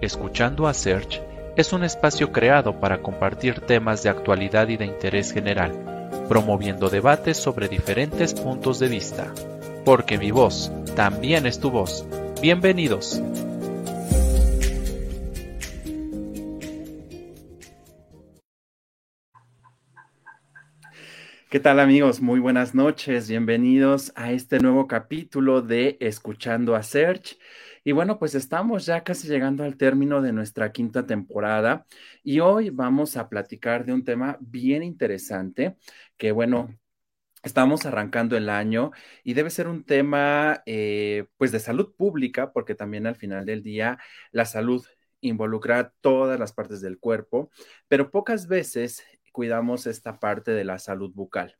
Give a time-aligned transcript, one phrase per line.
[0.00, 1.20] Escuchando a Search
[1.56, 5.72] es un espacio creado para compartir temas de actualidad y de interés general,
[6.28, 9.34] promoviendo debates sobre diferentes puntos de vista.
[9.84, 12.06] Porque mi voz también es tu voz.
[12.40, 13.20] Bienvenidos.
[21.50, 22.20] ¿Qué tal amigos?
[22.20, 23.28] Muy buenas noches.
[23.28, 27.36] Bienvenidos a este nuevo capítulo de Escuchando a Search.
[27.88, 31.86] Y bueno, pues estamos ya casi llegando al término de nuestra quinta temporada
[32.22, 35.78] y hoy vamos a platicar de un tema bien interesante
[36.18, 36.78] que bueno,
[37.42, 38.90] Estamos arrancando el año
[39.24, 43.62] y debe ser un tema eh, pues de salud pública porque también al final del
[43.62, 43.98] día
[44.32, 44.84] la salud
[45.22, 47.50] involucra todas las partes del cuerpo,
[47.88, 51.56] pero pocas veces cuidamos esta parte de la salud bucal.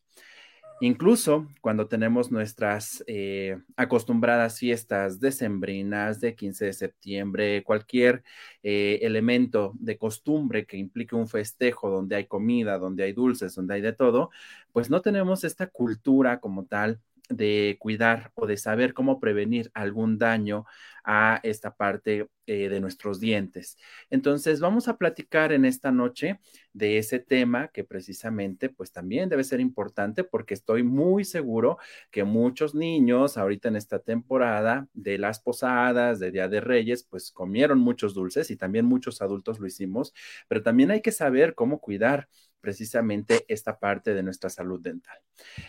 [0.80, 8.22] Incluso cuando tenemos nuestras eh, acostumbradas fiestas decembrinas de 15 de septiembre, cualquier
[8.62, 13.74] eh, elemento de costumbre que implique un festejo donde hay comida, donde hay dulces, donde
[13.74, 14.30] hay de todo,
[14.72, 20.18] pues no tenemos esta cultura como tal de cuidar o de saber cómo prevenir algún
[20.18, 20.64] daño
[21.04, 23.78] a esta parte eh, de nuestros dientes.
[24.10, 26.40] Entonces, vamos a platicar en esta noche
[26.72, 31.78] de ese tema que precisamente, pues también debe ser importante porque estoy muy seguro
[32.10, 37.30] que muchos niños ahorita en esta temporada de las posadas, de Día de Reyes, pues
[37.32, 40.12] comieron muchos dulces y también muchos adultos lo hicimos,
[40.46, 42.28] pero también hay que saber cómo cuidar
[42.60, 45.18] precisamente esta parte de nuestra salud dental.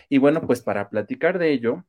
[0.08, 1.84] Y bueno, pues para platicar de ello,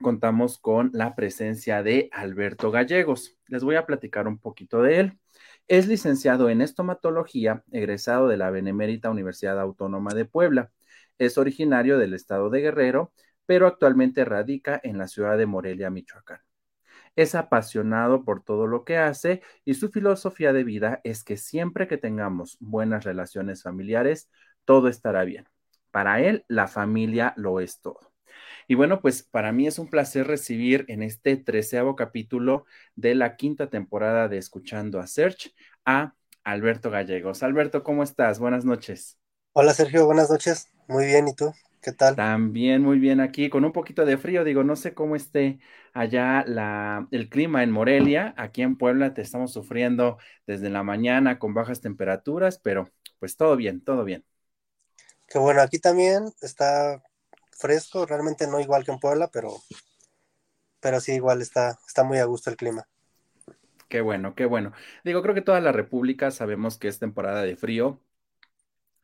[0.00, 3.36] contamos con la presencia de Alberto Gallegos.
[3.48, 5.18] Les voy a platicar un poquito de él.
[5.68, 10.70] Es licenciado en estomatología, egresado de la Benemérita Universidad Autónoma de Puebla.
[11.18, 13.12] Es originario del estado de Guerrero,
[13.46, 16.40] pero actualmente radica en la ciudad de Morelia, Michoacán.
[17.16, 21.88] Es apasionado por todo lo que hace y su filosofía de vida es que siempre
[21.88, 24.30] que tengamos buenas relaciones familiares,
[24.64, 25.48] todo estará bien.
[25.90, 28.12] Para él, la familia lo es todo.
[28.68, 32.66] Y bueno, pues para mí es un placer recibir en este treceavo capítulo
[32.96, 37.42] de la quinta temporada de Escuchando a Search a Alberto Gallegos.
[37.42, 38.38] Alberto, ¿cómo estás?
[38.38, 39.18] Buenas noches.
[39.52, 40.68] Hola Sergio, buenas noches.
[40.86, 41.52] Muy bien, ¿y tú?
[41.86, 42.16] ¿Qué tal?
[42.16, 45.60] También muy bien aquí, con un poquito de frío, digo, no sé cómo esté
[45.92, 51.38] allá la, el clima en Morelia, aquí en Puebla te estamos sufriendo desde la mañana
[51.38, 54.24] con bajas temperaturas, pero pues todo bien, todo bien.
[55.28, 57.02] Qué bueno, aquí también está
[57.52, 59.54] fresco, realmente no igual que en Puebla, pero,
[60.80, 62.88] pero sí igual está, está muy a gusto el clima.
[63.88, 64.72] Qué bueno, qué bueno.
[65.04, 68.00] Digo, creo que toda la República sabemos que es temporada de frío,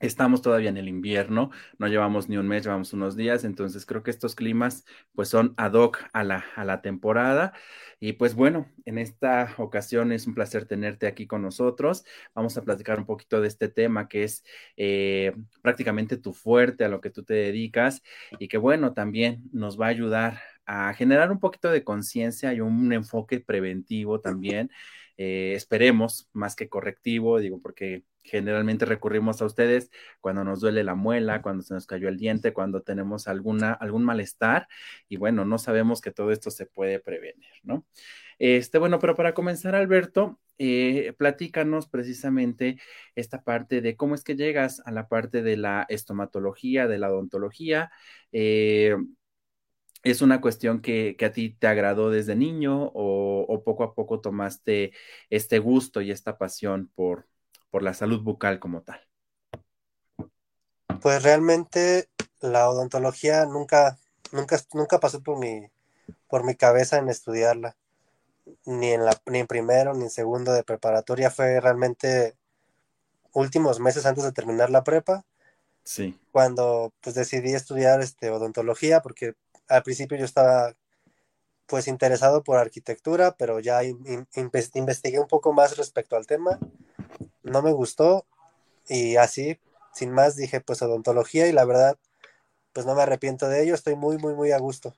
[0.02, 4.02] Estamos todavía en el invierno, no llevamos ni un mes, llevamos unos días, entonces creo
[4.02, 7.52] que estos climas pues son ad hoc a la, a la temporada.
[8.00, 12.04] Y pues bueno, en esta ocasión es un placer tenerte aquí con nosotros.
[12.34, 14.42] Vamos a platicar un poquito de este tema que es
[14.76, 18.02] eh, prácticamente tu fuerte, a lo que tú te dedicas
[18.40, 22.60] y que bueno, también nos va a ayudar a generar un poquito de conciencia y
[22.60, 24.68] un enfoque preventivo también.
[25.16, 29.90] Eh, esperemos, más que correctivo, digo, porque generalmente recurrimos a ustedes
[30.20, 34.04] cuando nos duele la muela, cuando se nos cayó el diente, cuando tenemos alguna, algún
[34.04, 34.68] malestar
[35.08, 37.84] y bueno, no sabemos que todo esto se puede prevenir, ¿no?
[38.38, 42.78] Este, bueno, pero para comenzar, Alberto, eh, platícanos precisamente
[43.14, 47.10] esta parte de cómo es que llegas a la parte de la estomatología, de la
[47.10, 47.90] odontología.
[48.32, 48.96] Eh,
[50.02, 54.92] ¿Es una cuestión que, a ti te agradó desde niño o, poco a poco tomaste
[55.30, 57.28] este gusto y esta pasión por,
[57.72, 59.00] por la salud bucal como tal?
[61.00, 62.08] Pues realmente
[62.40, 63.98] la odontología nunca,
[64.30, 65.68] nunca, nunca pasó por mi,
[66.28, 67.74] por mi cabeza en estudiarla.
[68.66, 71.30] Ni en, la, ni en primero ni en segundo de preparatoria.
[71.30, 72.36] Fue realmente
[73.32, 75.24] últimos meses antes de terminar la prepa.
[75.82, 76.20] Sí.
[76.30, 79.34] Cuando pues decidí estudiar este, odontología porque
[79.68, 80.74] al principio yo estaba
[81.66, 86.58] pues interesado por arquitectura, pero ya investigué un poco más respecto al tema,
[87.42, 88.26] no me gustó
[88.88, 89.58] y así,
[89.94, 91.98] sin más, dije pues odontología y la verdad,
[92.72, 94.94] pues no me arrepiento de ello, estoy muy, muy, muy a gusto.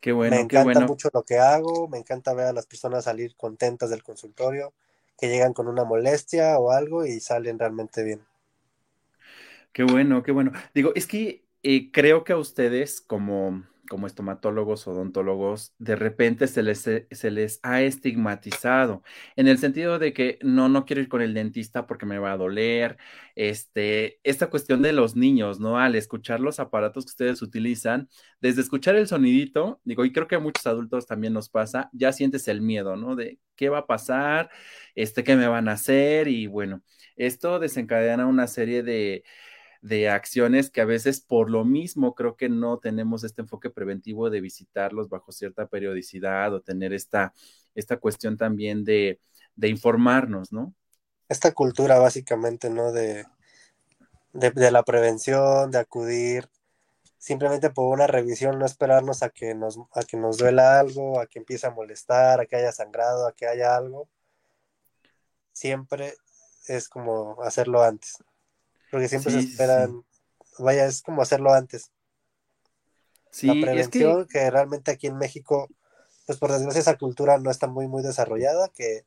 [0.00, 0.86] Qué bueno, me encanta qué bueno.
[0.86, 4.72] mucho lo que hago, me encanta ver a las personas salir contentas del consultorio,
[5.18, 8.24] que llegan con una molestia o algo y salen realmente bien.
[9.72, 10.52] Qué bueno, qué bueno.
[10.74, 16.62] Digo, es que y creo que a ustedes como, como estomatólogos, odontólogos, de repente se
[16.62, 16.80] les,
[17.10, 19.02] se les ha estigmatizado
[19.36, 22.32] en el sentido de que no, no quiero ir con el dentista porque me va
[22.32, 22.98] a doler.
[23.34, 25.78] Este, esta cuestión de los niños, ¿no?
[25.78, 28.08] Al escuchar los aparatos que ustedes utilizan,
[28.40, 32.12] desde escuchar el sonidito, digo, y creo que a muchos adultos también nos pasa, ya
[32.12, 33.16] sientes el miedo, ¿no?
[33.16, 34.50] De ¿qué va a pasar?
[34.94, 36.28] Este, ¿qué me van a hacer?
[36.28, 36.82] Y bueno,
[37.16, 39.24] esto desencadena una serie de,
[39.80, 44.30] de acciones que a veces por lo mismo creo que no tenemos este enfoque preventivo
[44.30, 47.32] de visitarlos bajo cierta periodicidad o tener esta,
[47.74, 49.20] esta cuestión también de,
[49.56, 50.74] de informarnos, ¿no?
[51.28, 52.90] Esta cultura básicamente, ¿no?
[52.92, 53.26] De,
[54.32, 56.48] de, la prevención, de acudir
[57.18, 61.26] simplemente por una revisión, no esperarnos a que nos, a que nos duela algo, a
[61.26, 64.08] que empiece a molestar, a que haya sangrado, a que haya algo.
[65.52, 66.14] Siempre
[66.68, 68.18] es como hacerlo antes.
[68.90, 70.04] Porque siempre se esperan,
[70.58, 71.90] vaya, es como hacerlo antes.
[73.30, 74.50] Sí, la prevención, que...
[74.50, 75.68] realmente aquí en México,
[76.26, 79.04] pues por desgracia esa cultura no está muy, muy desarrollada, que,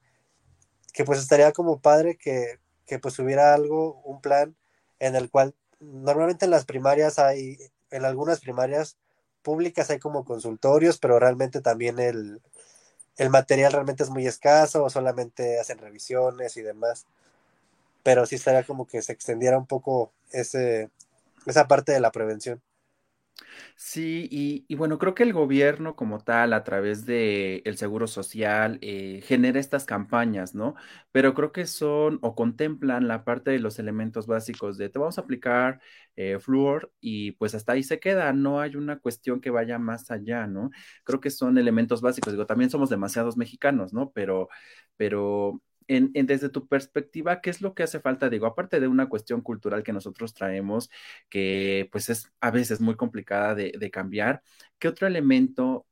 [0.94, 4.56] que pues estaría como padre que, que pues hubiera algo, un plan
[5.00, 7.58] en el cual normalmente en las primarias hay,
[7.90, 8.98] en algunas primarias
[9.42, 12.42] públicas hay como consultorios, pero realmente también el,
[13.18, 17.08] el material realmente es muy escaso solamente hacen revisiones y demás
[18.04, 20.90] pero sí estaría como que se extendiera un poco ese,
[21.46, 22.62] esa parte de la prevención.
[23.76, 28.78] Sí, y, bueno, creo que el gobierno como tal, a través del el Seguro Social,
[28.82, 30.76] eh, genera estas campañas, ¿no?
[31.12, 35.18] Pero creo que son o contemplan la parte de los elementos básicos de te vamos
[35.18, 35.82] a aplicar
[36.16, 40.12] eh, flúor y pues hasta ahí se queda, no hay una cuestión que vaya más
[40.12, 40.70] allá, ¿no?
[41.04, 44.12] Creo que son elementos básicos, digo, también somos demasiados mexicanos, ¿no?
[44.12, 44.50] Pero,
[44.98, 45.62] pero
[45.96, 48.30] en, desde tu perspectiva, ¿qué es lo que hace falta?
[48.30, 50.90] Digo, aparte de una cuestión cultural que nosotros traemos,
[51.30, 54.42] que pues es a veces muy complicada de, cambiar,
[54.80, 55.88] ¿qué otro elemento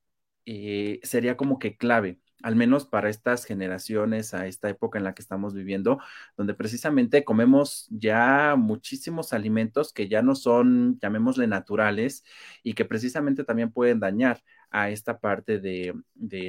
[0.46, 2.19] eh, sería como que clave?
[2.42, 6.00] al menos para estas generaciones, a esta época en la que estamos viviendo,
[6.38, 12.24] donde precisamente comemos ya muchísimos alimentos que ya no son, llamémosle, naturales
[12.63, 15.94] y que precisamente también pueden dañar a esta parte de,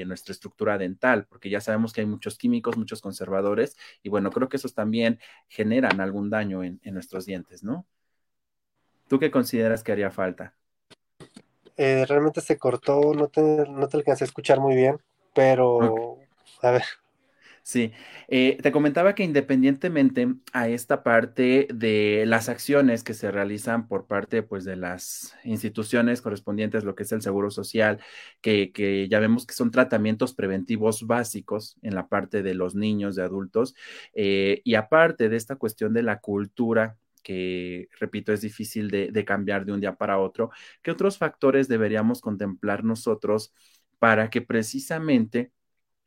[0.07, 4.49] nuestra estructura dental, porque ya sabemos que hay muchos químicos, muchos conservadores, y bueno, creo
[4.49, 5.19] que esos también
[5.49, 7.87] generan algún daño en, nuestros dientes, ¿no?
[9.09, 10.55] ¿Tú qué consideras que haría falta?
[11.77, 14.99] Eh, realmente se cortó, no te, no te alcancé a escuchar muy bien,
[15.35, 16.19] pero
[16.63, 16.85] a ver,
[17.63, 17.93] Sí,
[18.29, 24.07] eh, te comentaba que independientemente a esta parte de las acciones que se realizan por
[24.07, 28.01] parte pues, de las instituciones correspondientes, lo que es el Seguro Social,
[28.41, 33.15] que, que ya vemos que son tratamientos preventivos básicos en la parte de los niños,
[33.15, 33.75] de adultos,
[34.15, 39.25] eh, y aparte de esta cuestión de la cultura que, repito, es difícil de, de
[39.25, 40.51] cambiar de un día para otro,
[40.83, 43.53] ¿qué otros factores deberíamos contemplar nosotros
[43.99, 45.53] para que precisamente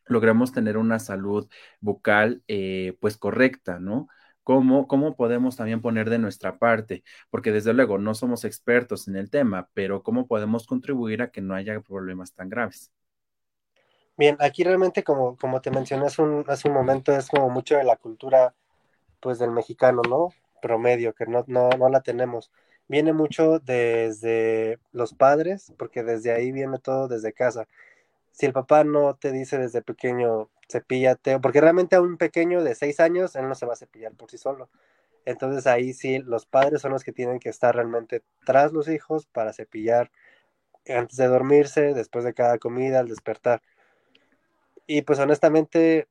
[0.05, 1.49] logremos tener una salud
[1.81, 4.07] bucal eh, pues correcta, ¿no?
[4.43, 7.03] ¿Cómo, ¿Cómo podemos también poner de nuestra parte?
[7.29, 11.41] Porque desde luego no somos expertos en el tema, pero ¿cómo podemos contribuir a que
[11.41, 12.91] no haya problemas tan graves?
[14.17, 17.75] Bien, aquí realmente como, como te mencioné hace un, hace un momento, es como mucho
[17.77, 18.53] de la cultura
[19.21, 20.29] pues del mexicano, ¿no?
[20.61, 22.51] Promedio, que no, no, no la tenemos.
[22.87, 27.67] Viene mucho desde los padres, porque desde ahí viene todo desde casa
[28.33, 32.73] si el papá no te dice desde pequeño, cepíllate, porque realmente a un pequeño de
[32.73, 34.69] seis años, él no se va a cepillar por sí solo.
[35.25, 39.27] Entonces ahí sí, los padres son los que tienen que estar realmente tras los hijos
[39.27, 40.11] para cepillar
[40.89, 43.61] antes de dormirse, después de cada comida, al despertar.
[44.87, 46.07] Y pues honestamente,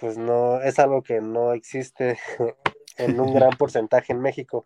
[0.00, 2.18] pues no, es algo que no existe
[2.96, 4.64] en un gran porcentaje en México.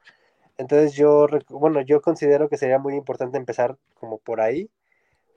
[0.56, 4.70] Entonces yo, bueno, yo considero que sería muy importante empezar como por ahí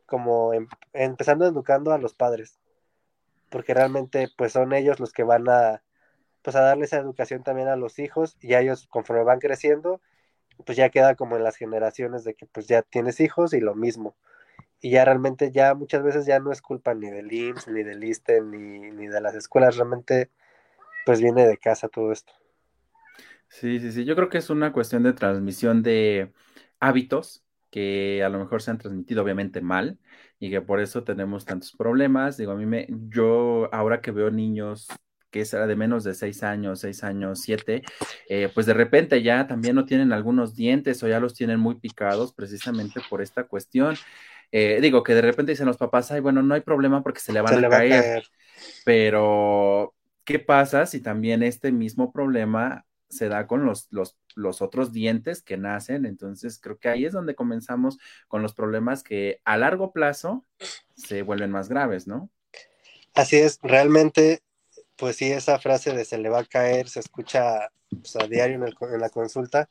[0.05, 2.59] como em, empezando educando a los padres,
[3.49, 5.81] porque realmente pues son ellos los que van a
[6.41, 9.99] pues a darle esa educación también a los hijos y a ellos conforme van creciendo,
[10.65, 13.75] pues ya queda como en las generaciones de que pues ya tienes hijos y lo
[13.75, 14.15] mismo.
[14.79, 18.03] Y ya realmente ya muchas veces ya no es culpa ni del IMSS, ni del
[18.03, 20.29] ISTE, ni, ni de las escuelas, realmente
[21.05, 22.33] pues viene de casa todo esto.
[23.47, 26.33] Sí, sí, sí, yo creo que es una cuestión de transmisión de
[26.79, 27.44] hábitos
[27.75, 29.99] que a lo mejor se han transmitido obviamente mal
[30.39, 32.37] y que por eso tenemos tantos problemas.
[32.37, 34.87] Digo, a mí me, yo ahora que veo niños
[35.29, 37.81] que es de menos de seis años, seis años, siete,
[38.29, 41.75] eh, pues de repente ya también no tienen algunos dientes o ya los tienen muy
[41.75, 43.97] picados precisamente por esta cuestión.
[44.53, 47.33] Eh, digo que de repente dicen los papás, ay, bueno, no hay problema porque se
[47.33, 47.93] le van a, caer.
[47.93, 48.23] a caer.
[48.85, 52.85] Pero, ¿qué pasa si también este mismo problema
[53.15, 56.05] se da con los, los, los, otros dientes que nacen.
[56.05, 60.45] Entonces, creo que ahí es donde comenzamos con los problemas que a largo plazo
[60.95, 62.29] se vuelven más graves, ¿no?
[63.13, 64.41] Así es, realmente,
[64.97, 68.55] pues sí, esa frase de se le va a caer, se escucha pues, a diario
[68.55, 69.69] en, en la consulta,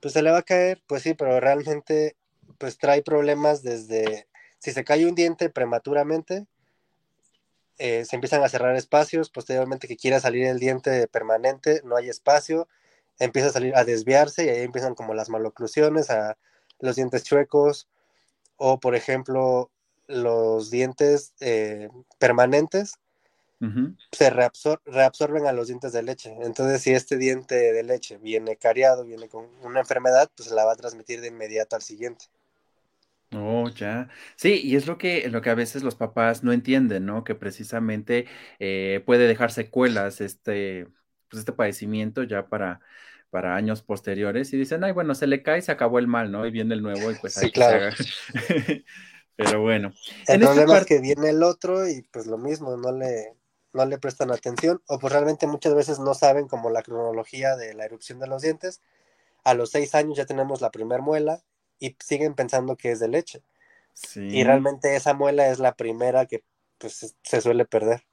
[0.00, 2.16] pues se le va a caer, pues sí, pero realmente,
[2.58, 4.28] pues trae problemas desde,
[4.58, 6.46] si se cae un diente prematuramente,
[7.78, 12.08] eh, se empiezan a cerrar espacios, posteriormente que quiera salir el diente permanente, no hay
[12.08, 12.68] espacio,
[13.18, 16.36] empieza a salir a desviarse y ahí empiezan como las maloclusiones, a
[16.80, 17.88] los dientes chuecos
[18.56, 19.70] o por ejemplo
[20.06, 21.88] los dientes eh,
[22.18, 22.98] permanentes
[24.10, 26.36] se reabsorben a los dientes de leche.
[26.40, 30.72] Entonces, si este diente de leche viene cariado, viene con una enfermedad, pues la va
[30.72, 32.24] a transmitir de inmediato al siguiente.
[33.34, 34.08] Oh, ya.
[34.36, 37.24] Sí, y es lo que, lo que a veces los papás no entienden, ¿no?
[37.24, 38.26] Que precisamente
[38.58, 40.86] eh, puede dejar secuelas este,
[41.28, 42.80] pues este padecimiento ya para,
[43.30, 46.46] para años posteriores y dicen, ay, bueno, se le cae, se acabó el mal, ¿no?
[46.46, 47.94] Y viene el nuevo y pues sí, claro.
[49.36, 49.92] Pero bueno.
[50.28, 53.34] El problema es que viene el otro y pues lo mismo, no le,
[53.72, 57.72] no le prestan atención o pues realmente muchas veces no saben como la cronología de
[57.72, 58.82] la erupción de los dientes.
[59.42, 61.42] A los seis años ya tenemos la primer muela
[61.82, 63.42] y siguen pensando que es de leche.
[64.14, 66.44] Y realmente esa muela es la primera que
[66.78, 68.04] pues, se suele perder.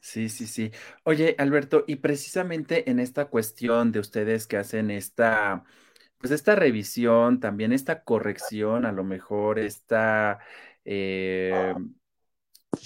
[0.00, 0.72] Sí, sí, sí.
[1.04, 5.64] Oye, Alberto, y precisamente en esta cuestión de ustedes que hacen esta,
[6.18, 10.40] pues esta revisión, también esta corrección, a lo mejor esta,
[10.84, 11.72] eh,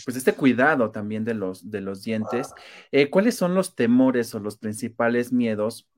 [0.05, 2.53] pues este cuidado también de los, de los dientes,
[2.93, 5.90] eh, ¿cuáles son los temores o los principales miedos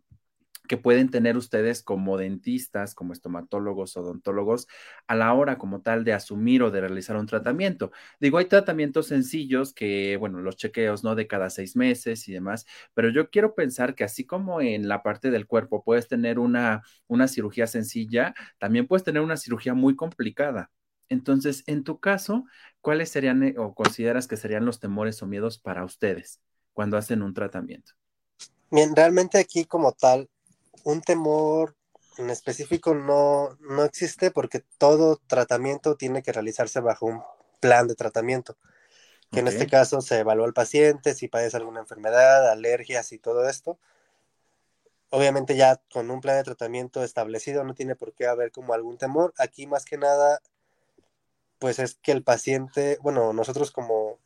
[0.69, 4.69] que pueden tener ustedes como dentistas, como estomatólogos, odontólogos,
[5.07, 7.91] a la hora como tal de asumir o de realizar un tratamiento.
[8.21, 11.15] Digo, hay tratamientos sencillos que, bueno, los chequeos, ¿no?
[11.15, 15.03] De cada seis meses y demás, pero yo quiero pensar que así como en la
[15.03, 19.97] parte del cuerpo puedes tener una, una cirugía sencilla, también puedes tener una cirugía muy
[19.97, 20.71] complicada.
[21.09, 22.45] Entonces, en tu caso,
[22.81, 26.41] ¿cuáles serían eh, o consideras que serían los temores o miedos para ustedes
[26.73, 27.93] cuando hacen un tratamiento?
[28.71, 30.31] Bien, realmente aquí como tal,
[30.85, 31.77] un temor
[32.19, 37.23] en específico no, no existe porque todo tratamiento tiene que realizarse bajo un
[37.61, 38.57] plan de tratamiento,
[39.31, 43.49] que en este caso se evalúa al paciente, si padece alguna enfermedad, alergias y todo
[43.49, 43.79] esto.
[45.11, 48.99] Obviamente ya con un plan de tratamiento establecido no tiene por qué haber como algún
[48.99, 49.33] temor.
[49.39, 50.41] Aquí más que nada,
[51.59, 54.19] pues es que el paciente, bueno, nosotros como,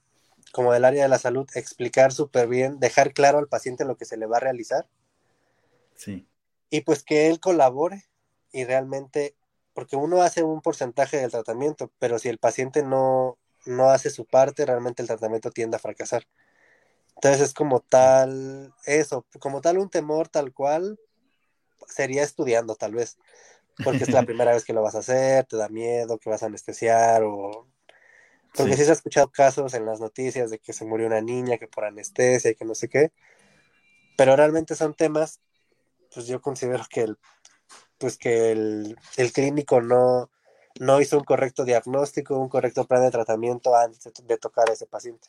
[0.53, 4.07] como del área de la salud, explicar súper bien, dejar claro al paciente lo que
[4.07, 4.89] se le va a realizar.
[5.95, 6.27] Sí
[6.71, 8.05] y pues que él colabore
[8.53, 9.37] y realmente,
[9.75, 14.25] porque uno hace un porcentaje del tratamiento, pero si el paciente no, no hace su
[14.25, 16.27] parte, realmente el tratamiento tiende a fracasar.
[17.17, 20.99] Entonces es como tal, eso, como tal un temor tal cual,
[21.89, 23.19] sería estudiando tal vez,
[23.85, 26.43] porque es la primera vez que lo vas a hacer, te da miedo que vas
[26.43, 27.67] a anestesiar o...
[28.55, 28.85] Porque sí.
[28.85, 31.85] se ha escuchado casos en las noticias de que se murió una niña que por
[31.85, 33.13] anestesia y que no sé qué,
[34.17, 35.41] pero realmente son temas
[36.13, 37.19] pues yo considero que el,
[37.99, 40.31] pues que el, clínico no,
[40.81, 44.87] no hizo un correcto diagnóstico, un correcto plan de tratamiento antes de, tocar a ese
[44.87, 45.29] paciente.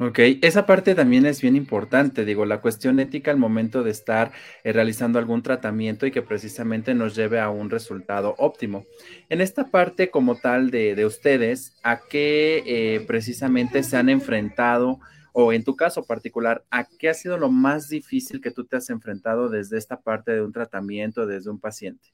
[0.00, 4.30] Ok, esa parte también es bien importante, digo, la cuestión ética al momento de estar
[4.62, 8.84] eh, realizando algún tratamiento y que precisamente nos lleve a un resultado óptimo.
[9.28, 15.00] En esta parte como tal de, de ustedes, ¿a qué eh, precisamente se han enfrentado?
[15.32, 18.76] O en tu caso particular, ¿a qué ha sido lo más difícil que tú te
[18.76, 22.08] has enfrentado desde esta parte de un tratamiento, desde un paciente?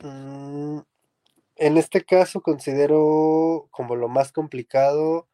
[0.00, 0.80] Mm,
[1.56, 5.28] en este caso considero como lo más complicado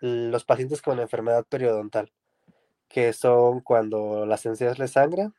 [0.00, 2.12] los pacientes con enfermedad periodontal,
[2.88, 5.34] que son cuando las encías les sangran,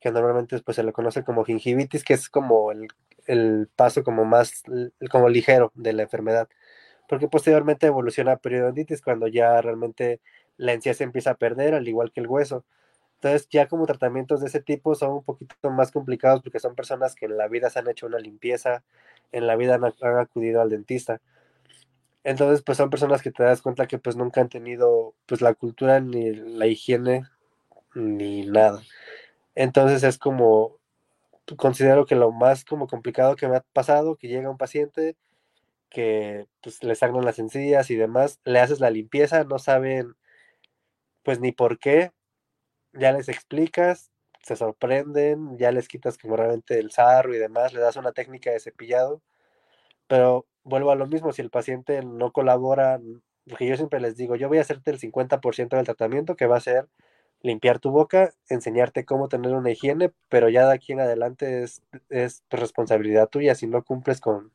[0.00, 2.88] que normalmente pues, se le conoce como gingivitis, que es como el,
[3.26, 4.62] el paso como más,
[5.10, 6.48] como ligero de la enfermedad
[7.08, 10.20] porque posteriormente evoluciona a periodontitis cuando ya realmente
[10.56, 12.64] la encía se empieza a perder, al igual que el hueso.
[13.16, 17.14] Entonces, ya como tratamientos de ese tipo son un poquito más complicados porque son personas
[17.14, 18.84] que en la vida se han hecho una limpieza,
[19.32, 19.84] en la vida han,
[20.18, 21.20] acudido al dentista.
[22.22, 25.54] Entonces, pues son personas que te das cuenta que pues nunca han tenido pues la
[25.54, 27.24] cultura ni la higiene
[27.94, 28.82] ni nada.
[29.54, 30.78] Entonces es como,
[31.56, 35.16] considero que lo más como complicado que me ha pasado, que llega un paciente,
[35.94, 40.16] que pues le sangran las encías y demás, le haces la limpieza, no saben
[41.22, 42.12] pues ni por qué,
[42.92, 44.10] ya les explicas,
[44.42, 48.50] se sorprenden, ya les quitas como realmente el sarro y demás, le das una técnica
[48.50, 49.22] de cepillado,
[50.08, 53.00] pero vuelvo a lo mismo, si el paciente no colabora,
[53.48, 56.56] porque yo siempre les digo, yo voy a hacerte el 50% del tratamiento que va
[56.58, 56.88] a ser
[57.40, 61.82] limpiar tu boca, enseñarte cómo tener una higiene, pero ya de aquí en adelante es,
[62.10, 64.52] es responsabilidad tuya si no cumples con,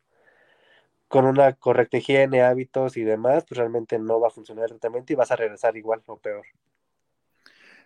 [1.09, 5.15] con una correcta higiene, hábitos y demás, pues realmente no va a funcionar el y
[5.15, 6.45] vas a regresar igual o peor.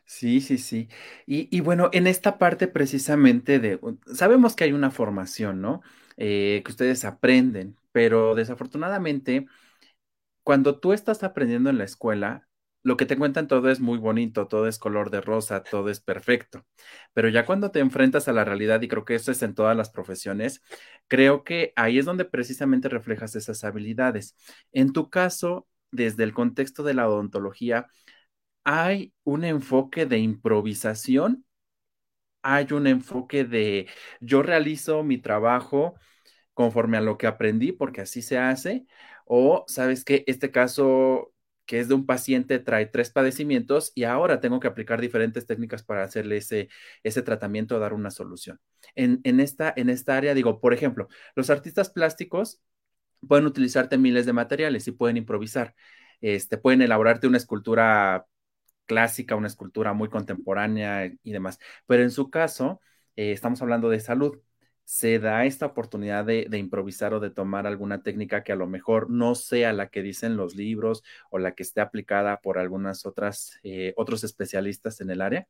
[0.05, 0.89] Sí, sí, sí.
[1.25, 3.79] Y, y bueno, en esta parte precisamente de,
[4.13, 5.81] sabemos que hay una formación, ¿no?
[6.17, 9.47] Eh, que ustedes aprenden, pero desafortunadamente,
[10.43, 12.47] cuando tú estás aprendiendo en la escuela,
[12.83, 16.01] lo que te cuentan todo es muy bonito, todo es color de rosa, todo es
[16.01, 16.65] perfecto.
[17.13, 19.75] Pero ya cuando te enfrentas a la realidad, y creo que eso es en todas
[19.77, 20.61] las profesiones,
[21.07, 24.35] creo que ahí es donde precisamente reflejas esas habilidades.
[24.71, 27.87] En tu caso, desde el contexto de la odontología,
[28.63, 31.45] ¿hay un enfoque de improvisación?
[32.41, 33.87] ¿Hay un enfoque de
[34.19, 35.95] yo realizo mi trabajo
[36.53, 38.87] conforme a lo que aprendí, porque así se hace?
[39.25, 40.23] O, ¿sabes qué?
[40.27, 41.32] Este caso
[41.65, 45.83] que es de un paciente, trae tres padecimientos y ahora tengo que aplicar diferentes técnicas
[45.83, 46.69] para hacerle ese,
[47.03, 48.59] ese tratamiento, dar una solución.
[48.95, 52.61] En, esta, en esta área, digo, por ejemplo, los artistas plásticos
[53.27, 55.75] pueden utilizarte miles de materiales y pueden improvisar.
[56.21, 58.25] Este, pueden elaborarte una escultura
[58.85, 61.59] clásica, una escultura muy contemporánea y demás.
[61.87, 62.81] Pero en su caso,
[63.15, 64.39] eh, estamos hablando de salud
[64.85, 69.09] se da esta oportunidad de, improvisar o de tomar alguna técnica que a lo mejor
[69.09, 73.59] no sea la que dicen los libros o la que esté aplicada por algunas otras,
[73.63, 75.47] eh, otros especialistas en el área?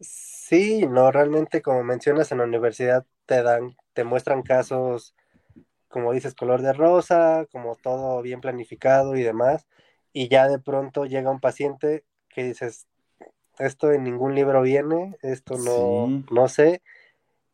[0.00, 5.14] Sí, no, realmente como mencionas en la universidad te dan, te muestran casos,
[5.88, 9.66] como dices, color de rosa, como todo bien planificado y demás,
[10.12, 12.86] y ya de pronto llega un paciente que dices,
[13.58, 16.82] esto en ningún libro viene, esto no, no sé,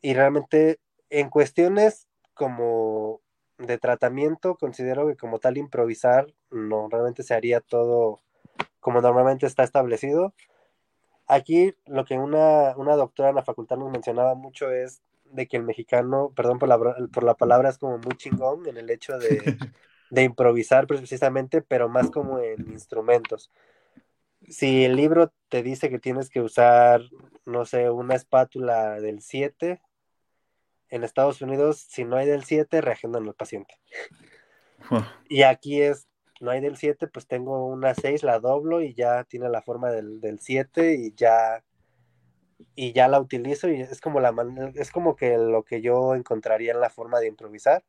[0.05, 3.23] y realmente en cuestiones como
[3.57, 8.21] de tratamiento, considero que como tal improvisar, no, realmente se haría todo
[8.81, 10.35] como normalmente está establecido.
[11.27, 15.63] Aquí lo que una, doctora en la facultad nos mencionaba mucho es de que el
[15.63, 19.39] mexicano, perdón por la, por la palabra, es como muy chingón en el hecho de,
[20.11, 23.51] de improvisar precisamente, pero más como en instrumentos.
[24.51, 27.01] Si el libro te dice que tienes que usar,
[27.47, 29.81] no sé, una espátula del 7,
[30.91, 33.75] en Estados Unidos, si no hay del 7, reagendan al paciente.
[35.29, 36.09] Y aquí es,
[36.41, 39.91] no hay del 7, pues tengo una 6, la doblo y ya tiene la forma
[39.91, 41.65] del, 7 y ya
[42.77, 44.33] y ya la utilizo y es como la
[44.75, 47.85] es como que lo que yo encontraría en la forma de improvisar.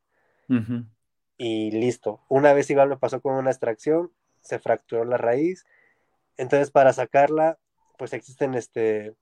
[1.37, 2.21] Y listo.
[2.29, 5.65] Una vez igual me pasó con una extracción, se fracturó la raíz.
[6.37, 7.57] Entonces, para sacarla,
[7.97, 9.15] pues existen este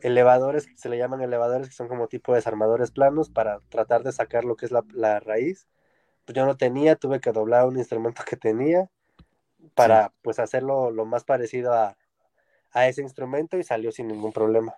[0.00, 4.44] elevadores, se le llaman elevadores, que son como tipo desarmadores planos para tratar de sacar
[4.44, 5.66] lo que es la, raíz.
[6.24, 8.88] Pues yo no tenía, tuve que doblar un instrumento que tenía
[9.74, 11.96] para pues hacerlo lo más parecido a,
[12.74, 14.74] ese instrumento y salió sin ningún problema.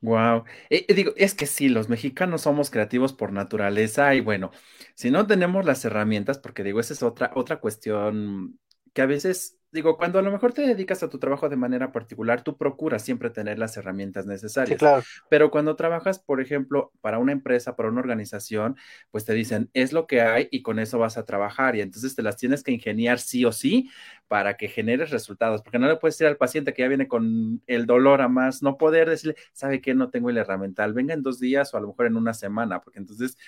[0.00, 0.44] Wow.
[0.70, 4.50] Eh, eh, digo, es que sí, los mexicanos somos creativos por naturaleza y bueno,
[4.94, 8.58] si no tenemos las herramientas, porque digo, esa es otra, otra cuestión
[8.94, 11.92] que a veces digo, cuando a lo mejor te dedicas a tu trabajo de manera
[11.92, 14.74] particular, tú procuras siempre tener las herramientas necesarias.
[14.74, 15.02] Sí, claro.
[15.30, 18.76] Pero cuando trabajas, por ejemplo, para una empresa, para una organización,
[19.10, 21.74] pues te dicen, es lo que hay y con eso vas a trabajar.
[21.74, 23.90] Y entonces te las tienes que ingeniar sí o sí
[24.28, 25.62] para que generes resultados.
[25.62, 28.62] Porque no le puedes decir al paciente que ya viene con el dolor a más,
[28.62, 29.94] no poder decirle, ¿sabe qué?
[29.94, 32.80] No tengo el herramental, venga en dos días o a lo mejor en una semana,
[32.80, 33.38] porque entonces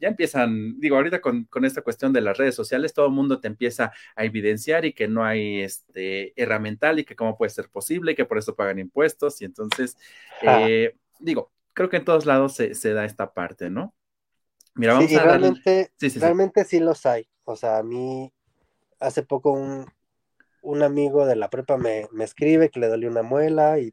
[0.00, 3.48] ya empiezan, digo, ahorita con, esta cuestión de las redes sociales, todo el mundo te
[3.48, 8.12] empieza a evidenciar y que no hay este herramental y que cómo puede ser posible
[8.12, 9.40] y que por eso pagan impuestos.
[9.42, 9.98] Y entonces,
[10.42, 13.94] eh, digo, creo que en todos lados se, da esta parte, ¿no?
[14.74, 17.28] Mira, vamos a realmente, sí, realmente sí los hay.
[17.44, 18.32] O sea, a mí
[19.00, 23.92] hace poco un, amigo de la prepa me, escribe que le dolió una muela y,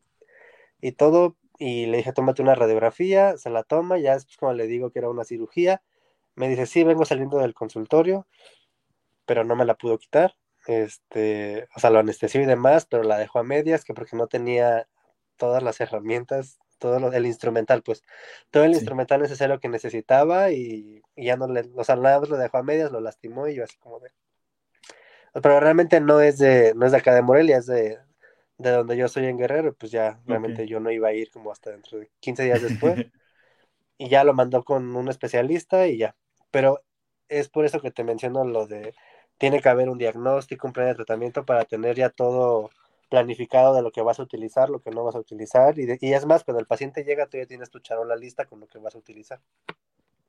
[0.80, 4.68] y todo, y le dije, tómate una radiografía, se la toma, ya después como le
[4.68, 5.82] digo que era una cirugía,
[6.38, 8.28] me dice, sí, vengo saliendo del consultorio,
[9.26, 10.36] pero no me la pudo quitar.
[10.68, 14.28] Este, o sea, lo anestesió y demás, pero la dejó a medias, que porque no
[14.28, 14.88] tenía
[15.38, 18.04] todas las herramientas, todo lo, el instrumental, pues,
[18.52, 22.38] todo el instrumental necesario que necesitaba y, ya no le, o sea, nada más lo
[22.38, 24.12] dejó a medias, lo lastimó y yo así como de...
[25.34, 28.00] Pero realmente no es de, no es de acá de Morelia, es de,
[28.58, 31.52] de donde yo soy en Guerrero, pues ya realmente yo no iba a ir como
[31.52, 32.96] hasta dentro de 15 días después.
[33.98, 36.16] y ya lo mandó con un especialista y ya
[36.52, 36.82] pero
[37.30, 38.94] es por eso que te menciono lo de,
[39.38, 42.70] tiene que haber un diagnóstico, un plan de tratamiento para tener ya todo
[43.10, 46.14] planificado de lo que vas a utilizar, lo que no vas a utilizar, y, y
[46.14, 48.80] es más, cuando el paciente llega, tú ya tienes tu charola lista con lo que
[48.80, 49.40] vas a utilizar.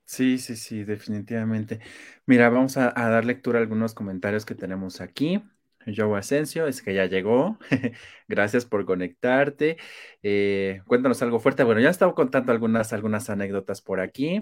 [0.05, 1.81] Sí, sí, sí, definitivamente.
[2.25, 5.43] Mira, vamos a, dar lectura a algunos comentarios que tenemos aquí.
[5.87, 7.59] Joe Asensio, es que ya llegó.
[8.29, 9.77] Gracias por conectarte.
[10.23, 11.63] Eh, cuéntanos algo fuerte.
[11.63, 14.41] Bueno, ya estaba contando algunas, algunas anécdotas por aquí.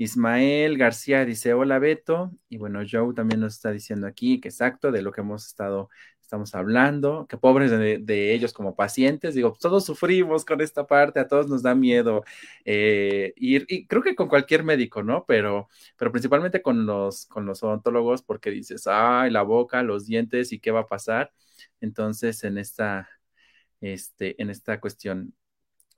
[0.00, 4.90] Ismael García dice, hola Beto, y bueno, Joe también nos está diciendo aquí que exacto
[4.90, 5.90] de lo que hemos estado,
[6.22, 11.28] estamos hablando, que pobres de, ellos como pacientes, digo, todos sufrimos con esta parte, a
[11.28, 12.24] todos nos da miedo
[12.64, 15.26] eh, ir, y creo que con cualquier médico, ¿no?
[15.26, 20.50] Pero, pero principalmente con los, con los odontólogos, porque dices, ay, la boca, los dientes,
[20.52, 21.30] ¿y qué va a pasar?
[21.82, 23.06] Entonces, en esta,
[23.82, 25.34] este, en esta cuestión,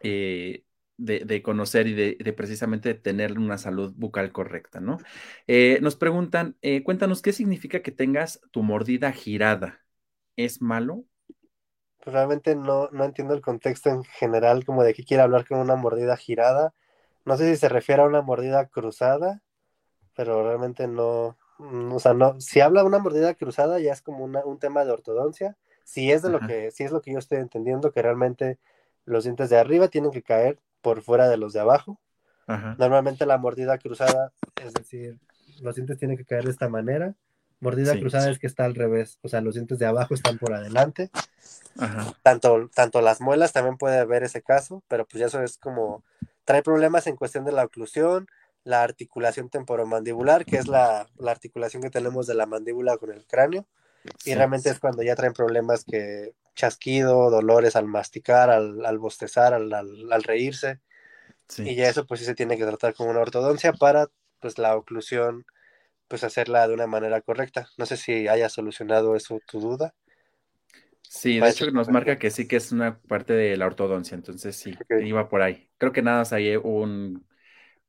[0.00, 0.64] eh,
[0.96, 4.98] de, conocer y de, precisamente tener una salud bucal correcta, ¿no?
[5.46, 9.80] Eh, nos preguntan, eh, cuéntanos qué significa que tengas tu mordida girada.
[10.36, 11.04] ¿Es malo?
[12.02, 15.58] Pues realmente no, no entiendo el contexto en general, como de qué quiere hablar con
[15.58, 16.74] una mordida girada.
[17.24, 19.42] No sé si se refiere a una mordida cruzada,
[20.14, 24.02] pero realmente no, mm, o sea, no, si habla de una mordida cruzada ya es
[24.02, 25.56] como un tema de ortodoncia.
[25.84, 28.58] Si es de lo que, si es lo que yo estoy entendiendo, que realmente
[29.04, 31.98] los dientes de arriba tienen que caer por fuera de los de abajo.
[32.76, 35.18] Normalmente la mordida cruzada, es decir,
[35.62, 37.14] los dientes tienen que caer de esta manera.
[37.60, 40.52] Mordida cruzada es que está al revés, o sea, los dientes de abajo están por
[40.52, 41.10] adelante.
[42.22, 46.04] Tanto, tanto las muelas también puede haber ese caso, pero pues ya eso es como,
[46.44, 48.26] trae problemas en cuestión de la oclusión,
[48.64, 53.66] la articulación temporomandibular, que es la, articulación que tenemos de la mandíbula con el cráneo,
[54.24, 60.22] y realmente es cuando ya traen problemas que chasquido, dolores al masticar, al, bostezar, al,
[60.22, 60.80] reírse.
[61.58, 64.08] Y ya eso pues sí se tiene que tratar con una ortodoncia para
[64.40, 65.44] pues la oclusión
[66.08, 67.68] pues hacerla de una manera correcta.
[67.78, 69.94] No sé si haya solucionado eso tu duda.
[71.02, 74.56] Sí, de hecho nos marca que sí que es una parte de la ortodoncia, entonces
[74.56, 75.68] sí, iba por ahí.
[75.76, 77.26] Creo que nada más hay un,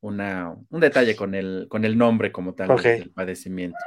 [0.00, 3.78] una, un detalle con el, con el nombre como tal del padecimiento.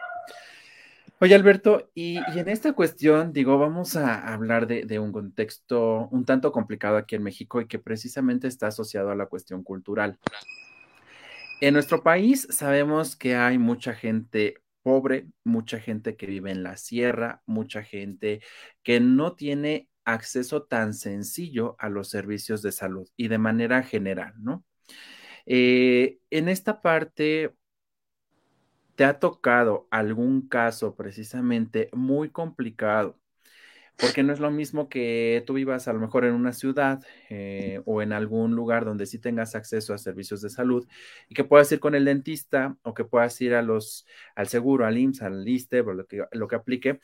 [1.20, 6.52] Oye, Alberto, y, en esta cuestión, digo, vamos a hablar de, un contexto un tanto
[6.52, 10.20] complicado aquí en México y que precisamente está asociado a la cuestión cultural.
[11.60, 16.78] En nuestro país sabemos que hay mucha gente pobre, mucha gente que vive en la
[16.78, 18.42] sierra, mucha gente
[18.84, 24.36] que no tiene acceso tan sencillo a los servicios de salud y de manera general,
[24.38, 24.64] ¿no?
[25.48, 27.56] Eh, en esta parte,
[28.98, 33.20] ¿Te ha tocado algún caso precisamente muy complicado?
[33.98, 37.80] Porque no es lo mismo que tú vivas a lo mejor en una ciudad eh,
[37.86, 40.88] o en algún lugar donde sí tengas acceso a servicios de salud
[41.30, 44.88] y que puedas ir con el dentista o que puedas ir a los, al seguro,
[44.88, 47.00] al IMSS, al ISTE, lo que, lo que aplique,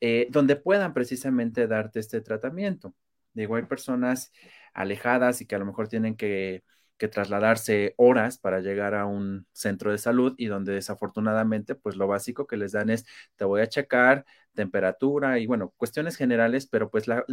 [0.00, 2.94] eh, donde puedan precisamente darte este tratamiento.
[3.34, 4.32] Digo, hay personas
[4.72, 6.64] alejadas y que a lo mejor tienen que
[6.96, 12.06] que trasladarse horas para llegar a un centro de salud y donde desafortunadamente pues lo
[12.06, 13.04] básico que les dan es
[13.36, 17.24] te voy a checar temperatura y bueno, cuestiones generales, pero pues la,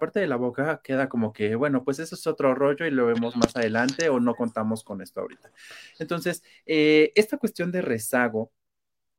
[0.00, 3.06] parte de la boca queda como que bueno, pues eso es otro rollo y lo
[3.06, 5.52] vemos más adelante o no contamos con esto ahorita.
[5.98, 8.52] Entonces, eh, esta cuestión de rezago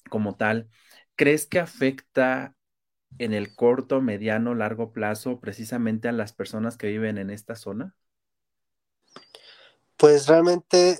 [0.10, 0.70] como tal,
[1.16, 2.56] ¿crees que afecta
[3.20, 7.96] en el corto, mediano, largo plazo precisamente a las personas que viven en esta zona?
[10.02, 11.00] Pues realmente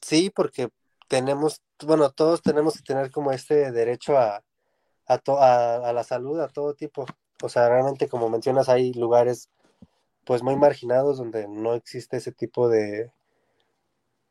[0.00, 0.70] sí, porque
[1.06, 4.42] tenemos, bueno, todos tenemos que tener como este derecho a,
[5.06, 7.04] a, la salud a todo tipo.
[7.42, 9.50] O sea, realmente como mencionas, hay lugares
[10.24, 13.12] pues muy marginados donde no existe ese tipo de,